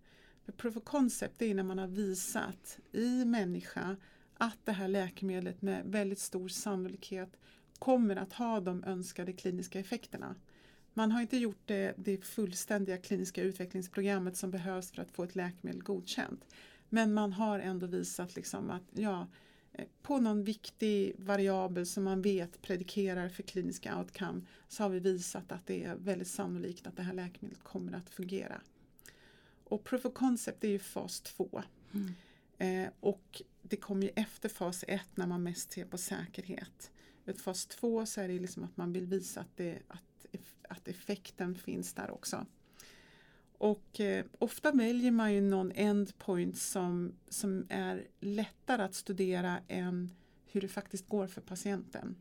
Men 0.45 0.57
proof 0.57 0.77
of 0.77 0.85
concept 0.85 1.43
är 1.43 1.55
när 1.55 1.63
man 1.63 1.79
har 1.79 1.87
visat 1.87 2.79
i 2.93 3.25
människa 3.25 3.97
att 4.35 4.59
det 4.65 4.73
här 4.73 4.89
läkemedlet 4.89 5.63
med 5.63 5.83
väldigt 5.85 6.19
stor 6.19 6.49
sannolikhet 6.49 7.37
kommer 7.79 8.17
att 8.17 8.33
ha 8.33 8.61
de 8.61 8.85
önskade 8.85 9.33
kliniska 9.33 9.81
effekterna. 9.81 10.35
Man 10.95 11.13
har 11.13 11.21
inte 11.21 11.37
gjort 11.37 11.63
det, 11.67 11.95
det 11.97 12.25
fullständiga 12.25 12.99
kliniska 12.99 13.43
utvecklingsprogrammet 13.43 14.37
som 14.37 14.51
behövs 14.51 14.91
för 14.91 15.03
att 15.03 15.11
få 15.11 15.25
ett 15.25 15.35
läkemedel 15.35 15.83
godkänt. 15.83 16.45
Men 16.89 17.15
man 17.15 17.33
har 17.33 17.59
ändå 17.59 17.87
visat 17.87 18.37
liksom 18.37 18.71
att 18.71 18.83
ja, 18.93 19.27
eh, 19.73 19.85
på 20.03 20.21
någon 20.21 20.45
viktig 20.45 21.15
variabel 21.19 21.87
som 21.87 22.05
man 22.05 22.23
vet 22.23 22.63
predikerar 22.63 23.29
för 23.29 23.43
kliniska 23.43 23.99
outcome 23.99 24.41
så 24.69 24.83
har 24.83 24.91
vi 24.91 25.01
visat 25.01 25.53
att 25.53 25.67
det 25.67 25.85
är 25.85 25.95
väldigt 25.95 26.29
sannolikt 26.29 26.87
att 26.87 26.97
det 26.97 27.03
här 27.03 27.15
läkemedlet 27.15 27.63
kommer 27.63 27.93
att 27.93 28.11
fungera. 28.11 28.61
Och 29.65 29.85
proof 29.85 30.05
of 30.05 30.15
concept 30.15 30.65
är 30.65 30.69
ju 30.69 30.79
fas 30.79 31.21
2. 31.21 31.63
Eh, 32.59 32.89
och 33.01 33.43
det 33.63 33.77
kommer 33.77 34.03
ju 34.03 34.13
efter 34.17 34.49
fas 34.49 34.85
1 34.89 35.03
när 35.15 35.27
man 35.27 35.43
mest 35.43 35.73
ser 35.73 35.85
på 35.85 35.99
säkerhet. 35.99 36.91
Vid 37.25 37.41
fas 37.41 37.67
2 37.67 38.07
så 38.07 38.21
är 38.21 38.29
det 38.29 38.39
liksom 38.39 38.65
att 38.65 38.77
man 38.77 38.93
vill 38.93 39.07
visa 39.07 39.41
att, 39.41 39.57
det, 39.57 39.79
att, 39.89 40.01
att 40.69 40.89
effekten 40.89 41.55
finns 41.55 41.95
där 41.95 42.11
också. 42.11 42.47
Och 43.59 44.01
eh, 44.01 44.25
ofta 44.39 44.73
väljer 44.73 45.11
man 45.11 45.35
ju 45.35 45.41
någon 45.41 45.73
endpoint 45.73 46.59
som, 46.59 47.13
som 47.29 47.67
är 47.69 48.07
lättare 48.21 48.83
att 48.83 48.95
studera 48.95 49.59
än 49.69 50.11
hur 50.47 50.61
det 50.61 50.69
faktiskt 50.69 51.09
går 51.09 51.27
för 51.27 51.41
patienten. 51.41 52.17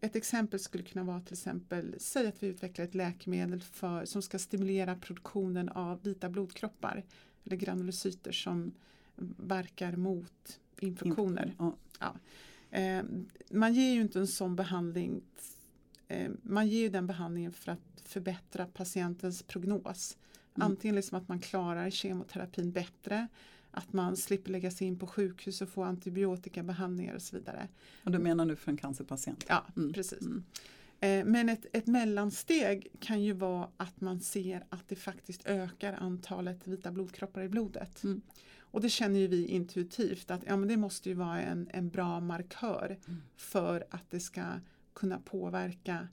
ett 0.00 0.16
exempel 0.16 0.60
skulle 0.60 0.84
kunna 0.84 1.04
vara 1.04 1.20
till 1.20 1.32
exempel, 1.32 1.94
säg 1.98 2.26
att 2.26 2.42
vi 2.42 2.46
utvecklar 2.46 2.84
ett 2.84 2.94
läkemedel 2.94 3.60
för, 3.60 4.04
som 4.04 4.22
ska 4.22 4.38
stimulera 4.38 4.96
produktionen 4.96 5.68
av 5.68 6.02
vita 6.02 6.28
blodkroppar 6.28 7.04
eller 7.44 7.56
granulocyter 7.56 8.32
som 8.32 8.72
verkar 9.36 9.96
mot 9.96 10.60
infektioner. 10.80 11.54
Ja. 12.00 12.14
Eh, 12.70 13.04
man 13.50 13.74
ger 13.74 13.94
ju 13.94 14.00
inte 14.00 14.18
en 14.18 14.26
sån 14.26 14.56
behandling 14.56 15.22
eh, 15.36 15.53
man 16.42 16.68
ger 16.68 16.90
den 16.90 17.06
behandlingen 17.06 17.52
för 17.52 17.72
att 17.72 17.80
förbättra 18.04 18.66
patientens 18.66 19.42
prognos. 19.42 20.16
Mm. 20.56 20.66
Antingen 20.70 20.96
liksom 20.96 21.18
att 21.18 21.28
man 21.28 21.38
klarar 21.40 21.90
kemoterapin 21.90 22.72
bättre, 22.72 23.28
att 23.70 23.92
man 23.92 24.16
slipper 24.16 24.50
lägga 24.50 24.70
sig 24.70 24.86
in 24.86 24.98
på 24.98 25.06
sjukhus 25.06 25.62
och 25.62 25.68
få 25.68 25.82
antibiotikabehandlingar 25.84 27.14
och 27.14 27.22
så 27.22 27.36
vidare. 27.36 27.68
Och 28.04 28.10
då 28.10 28.18
menar 28.18 28.46
du 28.46 28.56
för 28.56 28.70
en 28.70 28.76
cancerpatient? 28.76 29.44
Ja, 29.48 29.64
Mm. 29.76 29.92
precis. 29.92 30.20
Mm. 30.22 30.44
Eh, 31.00 31.24
Men 31.24 31.48
ett, 31.48 31.66
ett 31.72 31.86
mellansteg 31.86 32.86
kan 33.00 33.22
ju 33.22 33.32
vara 33.32 33.68
att 33.76 34.00
man 34.00 34.20
ser 34.20 34.64
att 34.68 34.88
det 34.88 34.96
faktiskt 34.96 35.46
ökar 35.46 35.92
antalet 35.92 36.66
vita 36.68 36.92
blodkroppar 36.92 37.42
i 37.42 37.48
blodet. 37.48 38.04
Mm. 38.04 38.20
Och 38.60 38.80
det 38.80 38.88
känner 38.88 39.18
ju 39.20 39.26
vi 39.26 39.46
intuitivt 39.46 40.30
att 40.30 40.40
ja, 40.46 40.56
men 40.56 40.68
det 40.68 40.76
måste 40.76 41.08
ju 41.08 41.14
vara 41.14 41.40
en, 41.42 41.68
en 41.72 41.88
bra 41.88 42.20
markör 42.20 42.98
Mm. 43.06 43.22
för 43.36 43.84
att 43.90 44.10
det 44.10 44.20
ska 44.20 44.42
kunna 44.94 45.18
påverka 45.18 46.08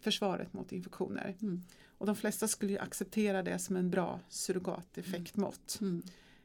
försvaret 0.00 0.52
mot 0.52 0.72
infektioner. 0.72 1.36
Mm. 1.42 1.62
Och 1.98 2.06
de 2.06 2.16
flesta 2.16 2.48
skulle 2.48 2.80
acceptera 2.80 3.42
det 3.42 3.58
som 3.58 3.76
en 3.76 3.90
bra 3.90 4.20
surrogateffektmått. 4.28 5.78
Mm. 5.80 6.02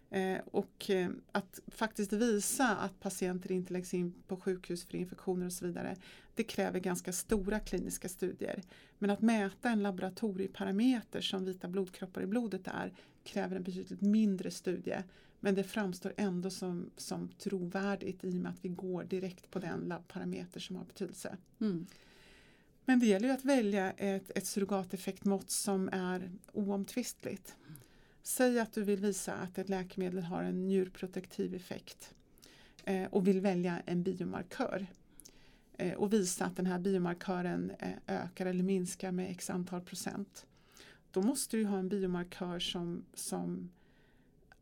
Eh, 0.10 0.42
och 0.52 0.90
eh, 0.90 1.10
att 1.32 1.60
faktiskt 1.68 2.14
visa 2.14 2.76
att 2.76 3.00
patienter 3.00 3.52
inte 3.52 3.74
läggs 3.74 3.94
in 3.94 4.14
på 4.28 4.38
sjukhus 4.38 4.86
för 4.86 4.96
infektioner 4.96 5.46
och 5.46 5.54
så 5.54 5.66
vidare. 5.66 5.96
Det 6.36 6.44
kräver 6.44 6.80
ganska 6.80 7.14
stora 7.14 7.60
kliniska 7.60 8.10
studier. 8.10 8.64
Men 9.00 9.10
att 9.10 9.22
mäta 9.22 9.70
en 9.70 9.84
laboratorieparameter 9.84 11.22
som 11.22 11.46
vita 11.46 11.68
blodkroppar 11.68 12.22
i 12.22 12.26
blodet 12.26 12.68
är 12.68 12.94
kräver 13.24 13.56
en 13.56 13.64
betydligt 13.64 14.02
mindre 14.02 14.52
studie. 14.52 15.04
Men 15.40 15.56
det 15.56 15.64
framstår 15.64 16.14
ändå 16.18 16.50
som, 16.50 16.90
som 16.98 17.30
trovärdigt 17.30 18.24
i 18.24 18.30
och 18.30 18.34
med 18.34 18.52
att 18.52 18.66
vi 18.66 18.70
går 18.70 19.04
direkt 19.04 19.52
på 19.52 19.60
den 19.60 19.80
labbparameter 19.80 20.60
som 20.60 20.76
har 20.76 20.86
betydelse. 20.86 21.38
Mm. 21.62 21.88
Men 22.86 23.00
det 23.00 23.06
gäller 23.06 23.28
ju 23.28 23.34
att 23.34 23.46
välja 23.46 23.92
ett, 23.92 24.32
ett 24.36 24.46
surrogateffektmått 24.46 25.50
som 25.50 25.90
är 25.92 26.32
oomtvistligt. 26.52 27.56
Säg 28.24 28.60
att 28.60 28.74
du 28.74 28.84
vill 28.84 29.00
visa 29.00 29.34
att 29.34 29.58
ett 29.58 29.70
läkemedel 29.70 30.24
har 30.24 30.44
en 30.44 30.68
njurprotektiv 30.68 31.56
effekt 31.56 32.16
eh, 32.84 33.06
och 33.06 33.28
vill 33.28 33.42
välja 33.42 33.82
en 33.86 34.04
biomarkör 34.04 34.88
eh, 35.78 35.94
och 35.94 36.14
visa 36.14 36.46
att 36.46 36.56
den 36.56 36.66
här 36.66 36.80
biomarkören 36.80 37.72
eh, 37.80 37.94
ökar 38.08 38.46
eller 38.46 38.64
minskar 38.64 39.12
med 39.12 39.32
x 39.32 39.50
antal 39.50 39.82
procent. 39.82 40.46
Då 41.12 41.22
måste 41.22 41.58
du 41.58 41.66
ha 41.66 41.80
en 41.80 41.90
biomarkör 41.90 42.60
som, 42.60 43.06
som 43.14 43.72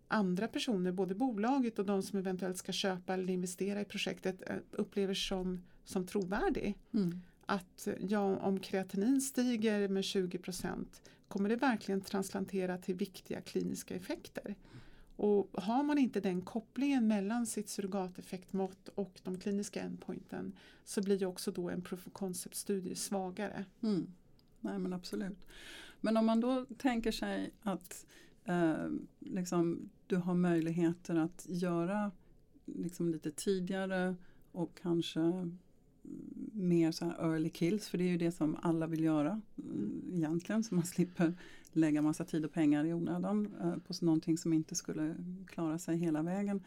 andra 0.07 0.47
personer, 0.47 0.91
både 0.91 1.15
bolaget 1.15 1.79
och 1.79 1.85
de 1.85 2.03
som 2.03 2.19
eventuellt 2.19 2.57
ska 2.57 2.71
köpa 2.71 3.13
eller 3.13 3.33
investera 3.33 3.81
i 3.81 3.85
projektet 3.85 4.49
eh, 4.49 4.55
upplever 4.71 5.13
som, 5.13 5.63
som 5.83 6.07
trovärdig 6.07 6.77
Mm. 6.91 7.21
att 7.45 7.87
ja, 7.99 8.37
om 8.37 8.59
kreatinin 8.59 9.21
stiger 9.21 9.87
med 9.87 10.01
20% 10.01 10.85
kommer 11.27 11.49
det 11.49 11.55
verkligen 11.55 12.01
transplantera 12.01 12.77
till 12.77 12.95
viktiga 12.95 13.41
kliniska 13.41 13.95
effekter. 13.95 14.55
Och 15.15 15.49
har 15.53 15.83
man 15.83 15.97
inte 15.97 16.19
den 16.19 16.41
kopplingen 16.41 17.07
mellan 17.07 17.45
sitt 17.45 17.69
surrogateffektmått 17.69 18.89
och 18.95 19.19
de 19.23 19.39
kliniska 19.39 19.81
endpointen 19.81 20.53
så 20.83 21.01
blir 21.01 21.17
ju 21.17 21.25
också 21.25 21.51
då 21.51 21.69
en 21.69 21.81
proof 21.81 22.07
of 22.07 22.13
concept-studie 22.13 22.95
svagare. 22.95 23.65
Mm. 23.83 24.07
Nej 24.59 24.79
men 24.79 24.93
absolut. 24.93 25.47
Men 26.01 26.17
om 26.17 26.25
man 26.25 26.39
då 26.39 26.65
tänker 26.77 27.11
sig 27.11 27.51
att 27.61 28.05
eh, 28.45 28.89
liksom, 29.19 29.89
du 30.07 30.15
har 30.15 30.33
möjligheter 30.33 31.15
att 31.15 31.45
göra 31.49 32.11
liksom, 32.65 33.09
lite 33.09 33.31
tidigare 33.31 34.15
och 34.51 34.77
kanske 34.81 35.49
mer 36.51 36.91
så 36.91 37.05
här 37.05 37.31
early 37.31 37.49
kills 37.49 37.87
för 37.87 37.97
det 37.97 38.03
är 38.03 38.09
ju 38.09 38.17
det 38.17 38.31
som 38.31 38.57
alla 38.61 38.87
vill 38.87 39.03
göra 39.03 39.41
mm, 39.57 40.11
egentligen 40.13 40.63
så 40.63 40.75
man 40.75 40.85
slipper 40.85 41.33
lägga 41.71 42.01
massa 42.01 42.25
tid 42.25 42.45
och 42.45 42.53
pengar 42.53 42.85
i 42.85 42.93
onödan 42.93 43.55
eh, 43.61 43.77
på 43.77 44.05
någonting 44.05 44.37
som 44.37 44.53
inte 44.53 44.75
skulle 44.75 45.15
klara 45.47 45.79
sig 45.79 45.97
hela 45.97 46.21
vägen. 46.21 46.63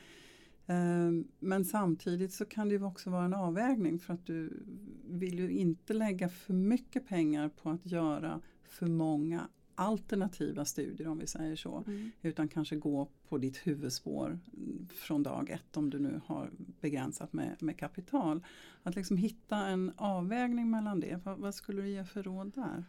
Eh, 0.67 1.11
Men 1.39 1.65
samtidigt 1.65 2.33
så 2.33 2.45
kan 2.45 2.69
det 2.69 2.75
ju 2.75 2.85
också 2.85 3.11
vara 3.11 3.25
en 3.25 3.35
avvägning 3.35 3.99
för 3.99 4.15
att 4.15 4.27
du 4.27 4.63
vill 5.09 5.39
ju 5.39 5.51
inte 5.51 5.95
lägga 5.95 6.29
för 6.29 6.55
mycket 6.55 7.09
pengar 7.09 7.49
på 7.49 7.71
att 7.71 7.87
göra 7.87 8.41
för 8.63 8.87
många 8.87 9.49
alternativa 9.79 10.65
studier 10.65 11.09
om 11.09 11.19
vi 11.19 11.27
säger 11.27 11.57
så. 11.57 11.85
Utan 12.23 12.49
kanske 12.49 12.77
gå 12.77 13.09
på 13.29 13.39
ditt 13.39 13.57
huvudspår 13.57 14.27
mm, 14.57 14.89
från 14.95 15.23
dag 15.23 15.51
ett 15.51 15.77
om 15.77 15.91
du 15.91 15.99
nu 15.99 16.21
har 16.27 16.51
begränsat 16.81 17.33
med, 17.33 17.57
med 17.61 17.79
kapital. 17.79 18.45
Att 18.83 18.97
liksom 18.97 19.17
hitta 19.17 19.57
en 19.57 19.93
avvägning 19.97 20.71
mellan 20.71 21.01
det. 21.01 21.21
Vad, 21.25 21.39
vad 21.39 21.55
skulle 21.55 21.83
du 21.83 21.89
ge 21.89 22.05
för 22.05 22.23
råd 22.23 22.53
där? 22.55 22.85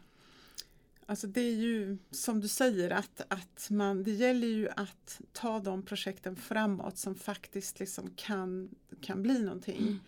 Alltså 1.06 1.28
det 1.28 1.42
är 1.42 1.56
ju 1.56 1.98
som 2.12 2.40
du 2.40 2.48
säger 2.48 2.90
att, 2.90 3.22
att 3.28 3.68
man, 3.70 4.04
det 4.04 4.12
gäller 4.12 4.48
ju 4.48 4.70
att 4.70 5.22
ta 5.32 5.60
de 5.60 5.84
projekten 5.84 6.36
framåt 6.36 6.98
som 6.98 7.16
faktiskt 7.16 7.80
liksom 7.80 8.10
kan, 8.16 8.70
kan 9.02 9.24
bli 9.24 9.40
någonting. 9.44 10.00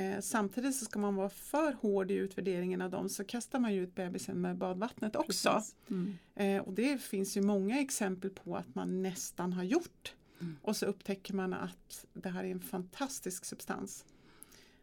Eh, 0.00 0.20
samtidigt 0.20 0.76
så 0.76 0.84
ska 0.84 0.98
man 0.98 1.14
vara 1.14 1.30
för 1.30 1.72
hård 1.72 2.10
i 2.10 2.14
utvärderingen 2.14 2.82
av 2.82 2.90
dem 2.90 3.08
så 3.08 3.24
kastar 3.24 3.58
man 3.58 3.74
ju 3.74 3.82
ut 3.82 3.94
bebisen 3.94 4.40
med 4.40 4.56
badvattnet 4.56 5.16
också. 5.16 5.62
Mm. 5.90 6.18
Eh, 6.34 6.62
och 6.62 6.72
det 6.72 7.02
finns 7.02 7.36
ju 7.36 7.42
många 7.42 7.80
exempel 7.80 8.30
på 8.30 8.56
att 8.56 8.74
man 8.74 9.02
nästan 9.02 9.52
har 9.52 9.64
gjort. 9.64 10.14
Mm. 10.40 10.56
Och 10.62 10.76
så 10.76 10.86
upptäcker 10.86 11.34
man 11.34 11.54
att 11.54 12.06
det 12.12 12.28
här 12.28 12.44
är 12.44 12.50
en 12.50 12.60
fantastisk 12.60 13.44
substans. 13.44 14.04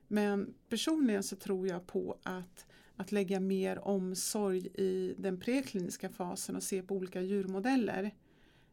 Men 0.07 0.53
personligen 0.69 1.23
så 1.23 1.35
tror 1.35 1.67
jag 1.67 1.87
på 1.87 2.17
att, 2.23 2.65
att 2.95 3.11
lägga 3.11 3.39
mer 3.39 3.87
omsorg 3.87 4.67
i 4.73 5.15
den 5.17 5.39
prekliniska 5.39 6.09
fasen 6.09 6.55
och 6.55 6.63
se 6.63 6.81
på 6.81 6.95
olika 6.95 7.21
djurmodeller. 7.21 8.11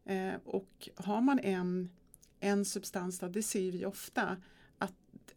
Eh, 0.05 0.33
och 0.45 0.89
har 0.95 1.21
man 1.21 1.39
en, 1.39 1.89
en 2.39 2.65
substans, 2.65 3.19
då, 3.19 3.27
det 3.27 3.43
ser 3.43 3.71
vi 3.71 3.85
ofta, 3.85 4.37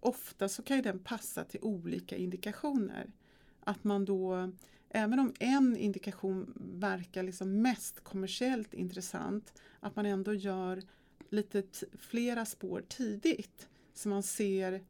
ofta 0.00 0.48
så 0.48 0.62
kan 0.62 0.76
ju 0.76 0.82
den 0.82 0.98
passa 0.98 1.44
till 1.44 1.60
olika 1.62 2.16
indikationer. 2.16 3.12
Att 3.60 3.84
man 3.84 4.04
då, 4.04 4.52
även 4.88 5.18
om 5.18 5.34
en 5.38 5.76
indikation 5.76 6.52
verkar 6.56 7.22
liksom 7.22 7.62
mest 7.62 8.00
kommersiellt 8.04 8.74
intressant, 8.74 9.62
att 9.80 9.96
man 9.96 10.06
ändå 10.06 10.34
gör 10.34 10.82
lite 11.30 11.62
flera 11.98 12.44
spår 12.44 12.84
tidigt. 12.88 13.68
Så 13.94 14.08
man 14.08 14.22
ser 14.22 14.84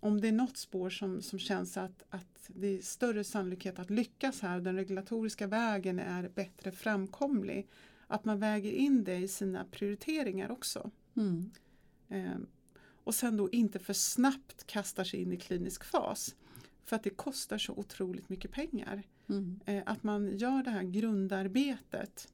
om 0.00 0.20
det 0.20 0.28
är 0.28 0.32
något 0.32 0.56
spår 0.56 0.90
som, 0.90 1.22
som 1.22 1.38
känns 1.38 1.76
att, 1.76 2.04
att 2.10 2.36
det 2.48 2.66
är 2.66 2.82
större 2.82 3.24
sannolikhet 3.24 3.78
att 3.78 3.90
lyckas 3.90 4.40
här, 4.40 4.60
den 4.60 4.76
regulatoriska 4.76 5.46
vägen 5.46 5.98
är 5.98 6.28
bättre 6.28 6.72
framkomlig, 6.72 7.68
att 8.06 8.24
man 8.24 8.40
väger 8.40 8.72
in 8.72 9.04
det 9.04 9.16
i 9.16 9.28
sina 9.28 9.64
prioriteringar 9.64 10.50
också. 10.50 10.90
Mm. 11.16 11.50
Och 13.06 13.14
sen 13.14 13.36
då 13.36 13.50
inte 13.50 13.78
för 13.78 13.92
snabbt 13.92 14.66
kastar 14.66 15.04
sig 15.04 15.22
in 15.22 15.32
i 15.32 15.36
klinisk 15.36 15.84
fas. 15.84 16.34
För 16.84 16.96
att 16.96 17.02
det 17.02 17.10
kostar 17.10 17.58
så 17.58 17.72
otroligt 17.72 18.28
mycket 18.28 18.52
pengar. 18.52 19.02
Mm. 19.28 19.60
Eh, 19.66 19.82
att 19.86 20.02
man 20.02 20.38
gör 20.38 20.62
det 20.62 20.70
här 20.70 20.82
grundarbetet. 20.82 22.32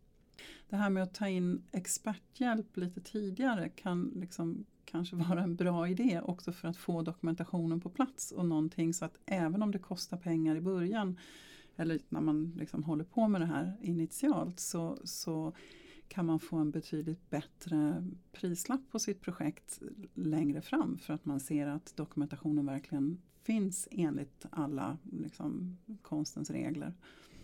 Det 0.68 0.76
här 0.76 0.90
med 0.90 1.02
att 1.02 1.14
ta 1.14 1.28
in 1.28 1.62
experthjälp 1.72 2.76
lite 2.76 3.00
tidigare 3.00 3.68
kan 3.68 4.12
liksom 4.16 4.64
kanske 4.84 5.16
vara 5.28 5.42
en 5.42 5.56
bra 5.56 5.88
idé 5.88 6.20
också 6.24 6.52
för 6.52 6.68
att 6.68 6.76
få 6.76 7.02
dokumentationen 7.02 7.80
på 7.80 7.90
plats 7.90 8.32
och 8.32 8.46
någonting 8.46 8.94
så 8.94 9.04
att 9.04 9.18
även 9.26 9.62
om 9.62 9.70
det 9.70 9.78
kostar 9.78 10.16
pengar 10.16 10.56
i 10.56 10.60
början 10.60 11.18
eller 11.76 12.00
när 12.08 12.20
man 12.20 12.52
liksom 12.56 12.84
håller 12.84 13.04
på 13.04 13.28
med 13.28 13.40
det 13.40 13.46
här 13.46 13.76
initialt 13.80 14.60
så, 14.60 14.98
så 15.04 15.52
kan 16.12 16.26
man 16.26 16.40
få 16.40 16.56
en 16.56 16.70
betydligt 16.70 17.30
bättre 17.30 18.04
prislapp 18.32 18.80
på 18.90 18.98
sitt 18.98 19.20
projekt 19.20 19.82
längre 20.14 20.62
fram 20.62 20.98
för 20.98 21.14
att 21.14 21.24
man 21.24 21.40
ser 21.40 21.66
att 21.66 21.96
dokumentationen 21.96 22.66
verkligen 22.66 23.22
finns 23.42 23.88
enligt 23.90 24.46
alla 24.50 24.98
liksom, 25.12 25.78
konstens 26.02 26.50
regler. 26.50 26.94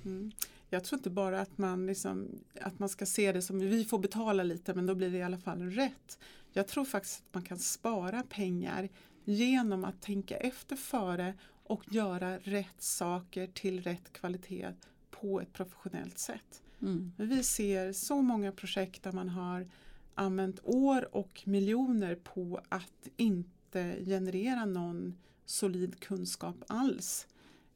Mm. 0.05 0.31
Jag 0.71 0.85
tror 0.85 0.99
inte 0.99 1.11
bara 1.11 1.41
att 1.41 1.59
man, 1.59 1.87
liksom, 1.87 2.29
att 2.61 2.79
man 2.79 2.89
ska 2.89 3.07
se 3.07 3.33
det 3.33 3.43
som 3.43 3.59
vi 3.59 3.85
får 3.85 3.99
betala 3.99 4.43
lite 4.43 4.75
men 4.75 4.87
då 4.87 4.95
blir 4.95 5.11
det 5.11 5.19
i 5.19 5.23
alla 5.23 5.39
fall 5.39 5.63
rätt. 5.63 6.19
Jag 6.53 6.69
tror 6.69 6.85
faktiskt 6.85 7.23
att 7.29 7.35
man 7.35 7.43
kan 7.43 7.59
spara 7.59 8.23
pengar 8.23 8.89
genom 9.25 9.85
att 9.85 10.03
tänka 10.03 10.37
efter 10.37 10.77
före 10.77 11.35
och 11.65 11.93
göra 11.93 12.39
rätt 12.39 12.83
saker 12.83 13.47
till 13.47 13.83
rätt 13.83 14.13
kvalitet 14.13 14.73
på 15.11 15.41
ett 15.41 15.53
professionellt 15.53 16.19
sätt. 16.19 16.63
Mm. 16.83 17.13
Vi 17.17 17.43
ser 17.43 17.93
så 17.93 18.23
många 18.23 18.53
projekt 18.53 19.03
där 19.03 19.13
man 19.13 19.29
har 19.29 19.69
använt 20.15 20.61
år 20.63 21.15
och 21.17 21.43
miljoner 21.45 22.15
på 22.15 22.61
att 22.69 23.09
inte 23.17 23.97
generera 24.05 24.65
någon 24.65 25.15
solid 25.45 26.01
kunskap 26.01 26.57
alls. 26.67 27.27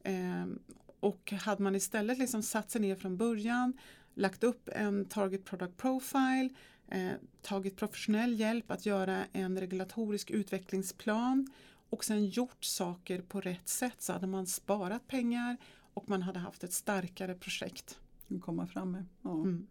Eh, 0.03 0.45
och 0.99 1.31
hade 1.31 1.63
man 1.63 1.75
istället 1.75 2.17
liksom 2.17 2.43
satt 2.43 2.71
sig 2.71 2.81
ner 2.81 2.95
från 2.95 3.17
början, 3.17 3.73
lagt 4.13 4.43
upp 4.43 4.69
en 4.73 5.05
Target 5.05 5.45
Product 5.45 5.77
Profile, 5.77 6.49
eh, 6.87 7.11
tagit 7.41 7.77
professionell 7.77 8.39
hjälp 8.39 8.71
att 8.71 8.85
göra 8.85 9.25
en 9.33 9.59
regulatorisk 9.59 10.31
utvecklingsplan 10.31 11.51
och 11.89 12.05
sen 12.05 12.25
gjort 12.25 12.63
saker 12.63 13.21
på 13.21 13.41
rätt 13.41 13.69
sätt 13.69 14.01
så 14.01 14.13
hade 14.13 14.27
man 14.27 14.47
sparat 14.47 15.07
pengar 15.07 15.57
och 15.93 16.09
man 16.09 16.21
hade 16.21 16.39
haft 16.39 16.63
ett 16.63 16.73
starkare 16.73 17.35
projekt. 17.35 17.99
Komma 18.41 18.67
fram 18.67 18.91
med. 18.91 19.05
Ja. 19.21 19.33
Mm. 19.33 19.67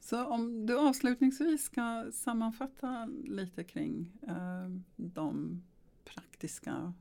Så 0.00 0.24
om 0.24 0.66
du 0.66 0.78
avslutningsvis 0.78 1.64
ska 1.64 2.06
sammanfatta 2.12 3.08
lite 3.24 3.64
kring 3.64 4.12
eh, 4.22 4.68
de 4.96 5.62
praktiska 6.04 6.92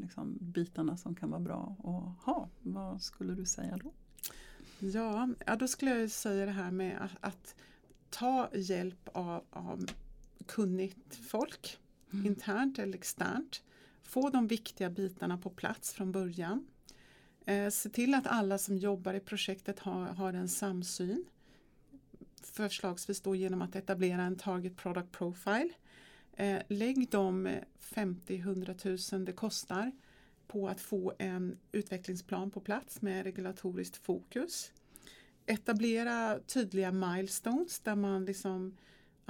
liksom, 0.00 0.38
bitarna 0.40 0.96
som 0.96 1.14
kan 1.14 1.30
vara 1.30 1.40
bra 1.40 1.76
att 1.78 2.24
ha. 2.24 2.48
Vad 2.62 3.02
skulle 3.02 3.34
du 3.34 3.46
säga 3.46 3.76
då? 3.76 3.92
Ja, 4.78 5.28
ja 5.46 5.56
då 5.56 5.68
skulle 5.68 5.98
jag 5.98 6.10
säga 6.10 6.46
det 6.46 6.52
här 6.52 6.70
med 6.70 6.98
att, 7.00 7.16
att 7.20 7.54
ta 8.10 8.50
hjälp 8.54 9.08
av, 9.14 9.44
av 9.50 9.86
kunnigt 10.46 11.14
folk, 11.14 11.78
mm. 12.12 12.26
internt 12.26 12.78
eller 12.78 12.94
externt. 12.94 13.62
Få 14.02 14.30
de 14.30 14.46
viktiga 14.46 14.90
bitarna 14.90 15.38
på 15.38 15.50
plats 15.50 15.92
från 15.92 16.12
början. 16.12 16.66
Eh, 17.46 17.70
se 17.70 17.88
till 17.88 18.14
att 18.14 18.26
alla 18.26 18.58
som 18.58 18.76
jobbar 18.76 19.14
i 19.14 19.20
projektet 19.20 19.78
har, 19.78 20.06
har 20.06 20.32
en 20.32 20.48
samsyn. 20.48 21.24
Förslagsvis 22.42 23.20
då 23.20 23.34
genom 23.34 23.62
att 23.62 23.76
etablera 23.76 24.22
en 24.22 24.36
Target 24.36 24.76
Product 24.76 25.12
Profile. 25.12 25.68
Eh, 26.36 26.62
lägg 26.68 27.10
de 27.10 27.48
50-100 27.80 29.14
000 29.14 29.24
det 29.24 29.32
kostar 29.32 29.92
på 30.46 30.68
att 30.68 30.80
få 30.80 31.12
en 31.18 31.58
utvecklingsplan 31.72 32.50
på 32.50 32.60
plats 32.60 33.02
med 33.02 33.24
regulatoriskt 33.24 33.96
fokus. 33.96 34.72
Etablera 35.46 36.38
tydliga 36.46 36.92
milestones 36.92 37.80
där 37.80 37.94
man 37.94 38.24
liksom 38.24 38.76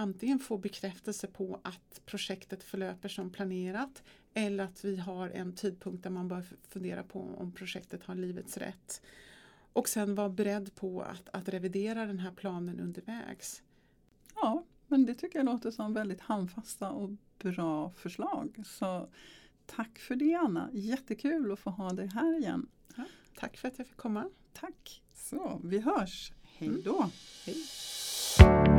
antingen 0.03 0.39
får 0.39 0.59
bekräftelse 0.59 1.27
på 1.27 1.61
att 1.63 2.01
projektet 2.07 2.63
förlöper 2.63 3.09
som 3.09 3.31
planerat 3.31 4.03
eller 4.35 4.65
att 4.65 4.85
vi 4.85 4.97
har 4.97 5.29
en 5.29 5.53
tidpunkt 5.53 6.03
där 6.03 6.11
man 6.11 6.29
bör 6.29 6.45
fundera 6.69 7.03
på 7.03 7.35
om 7.39 7.53
projektet 7.53 8.05
har 8.05 8.15
livets 8.15 8.57
rätt. 8.57 9.03
Och 9.73 9.89
sen 9.89 10.15
vara 10.15 10.29
beredd 10.29 10.75
på 10.75 11.03
att, 11.03 11.29
att 11.33 11.49
revidera 11.49 12.07
den 12.07 12.19
här 12.19 12.33
planen 12.33 12.81
undervägs. 12.81 13.63
Ja, 14.35 14.65
men 14.87 15.07
det 15.07 15.15
tycker 15.15 15.39
jag 15.39 15.47
låter 15.47 15.71
som 15.71 15.95
väldigt 15.95 16.21
handfasta 16.21 16.91
och 16.91 17.11
bra 17.39 17.91
förslag. 17.91 18.63
Så 18.67 19.09
Tack 19.67 19.99
för 19.99 20.17
det 20.17 20.35
Anna, 20.35 20.69
jättekul 20.73 21.53
att 21.53 21.59
få 21.59 21.71
ha 21.71 21.91
dig 21.91 22.07
här 22.07 22.39
igen. 22.39 22.67
Ja, 22.97 23.05
tack 23.37 23.57
för 23.57 23.69
att 23.69 23.79
jag 23.79 23.87
fick 23.87 23.97
komma. 23.97 24.29
Tack, 24.53 25.03
så 25.15 25.61
vi 25.65 25.79
hörs. 25.79 26.33
Hej 26.43 26.83
då! 26.85 26.97
Mm. 26.97 27.11
Hej. 27.47 28.72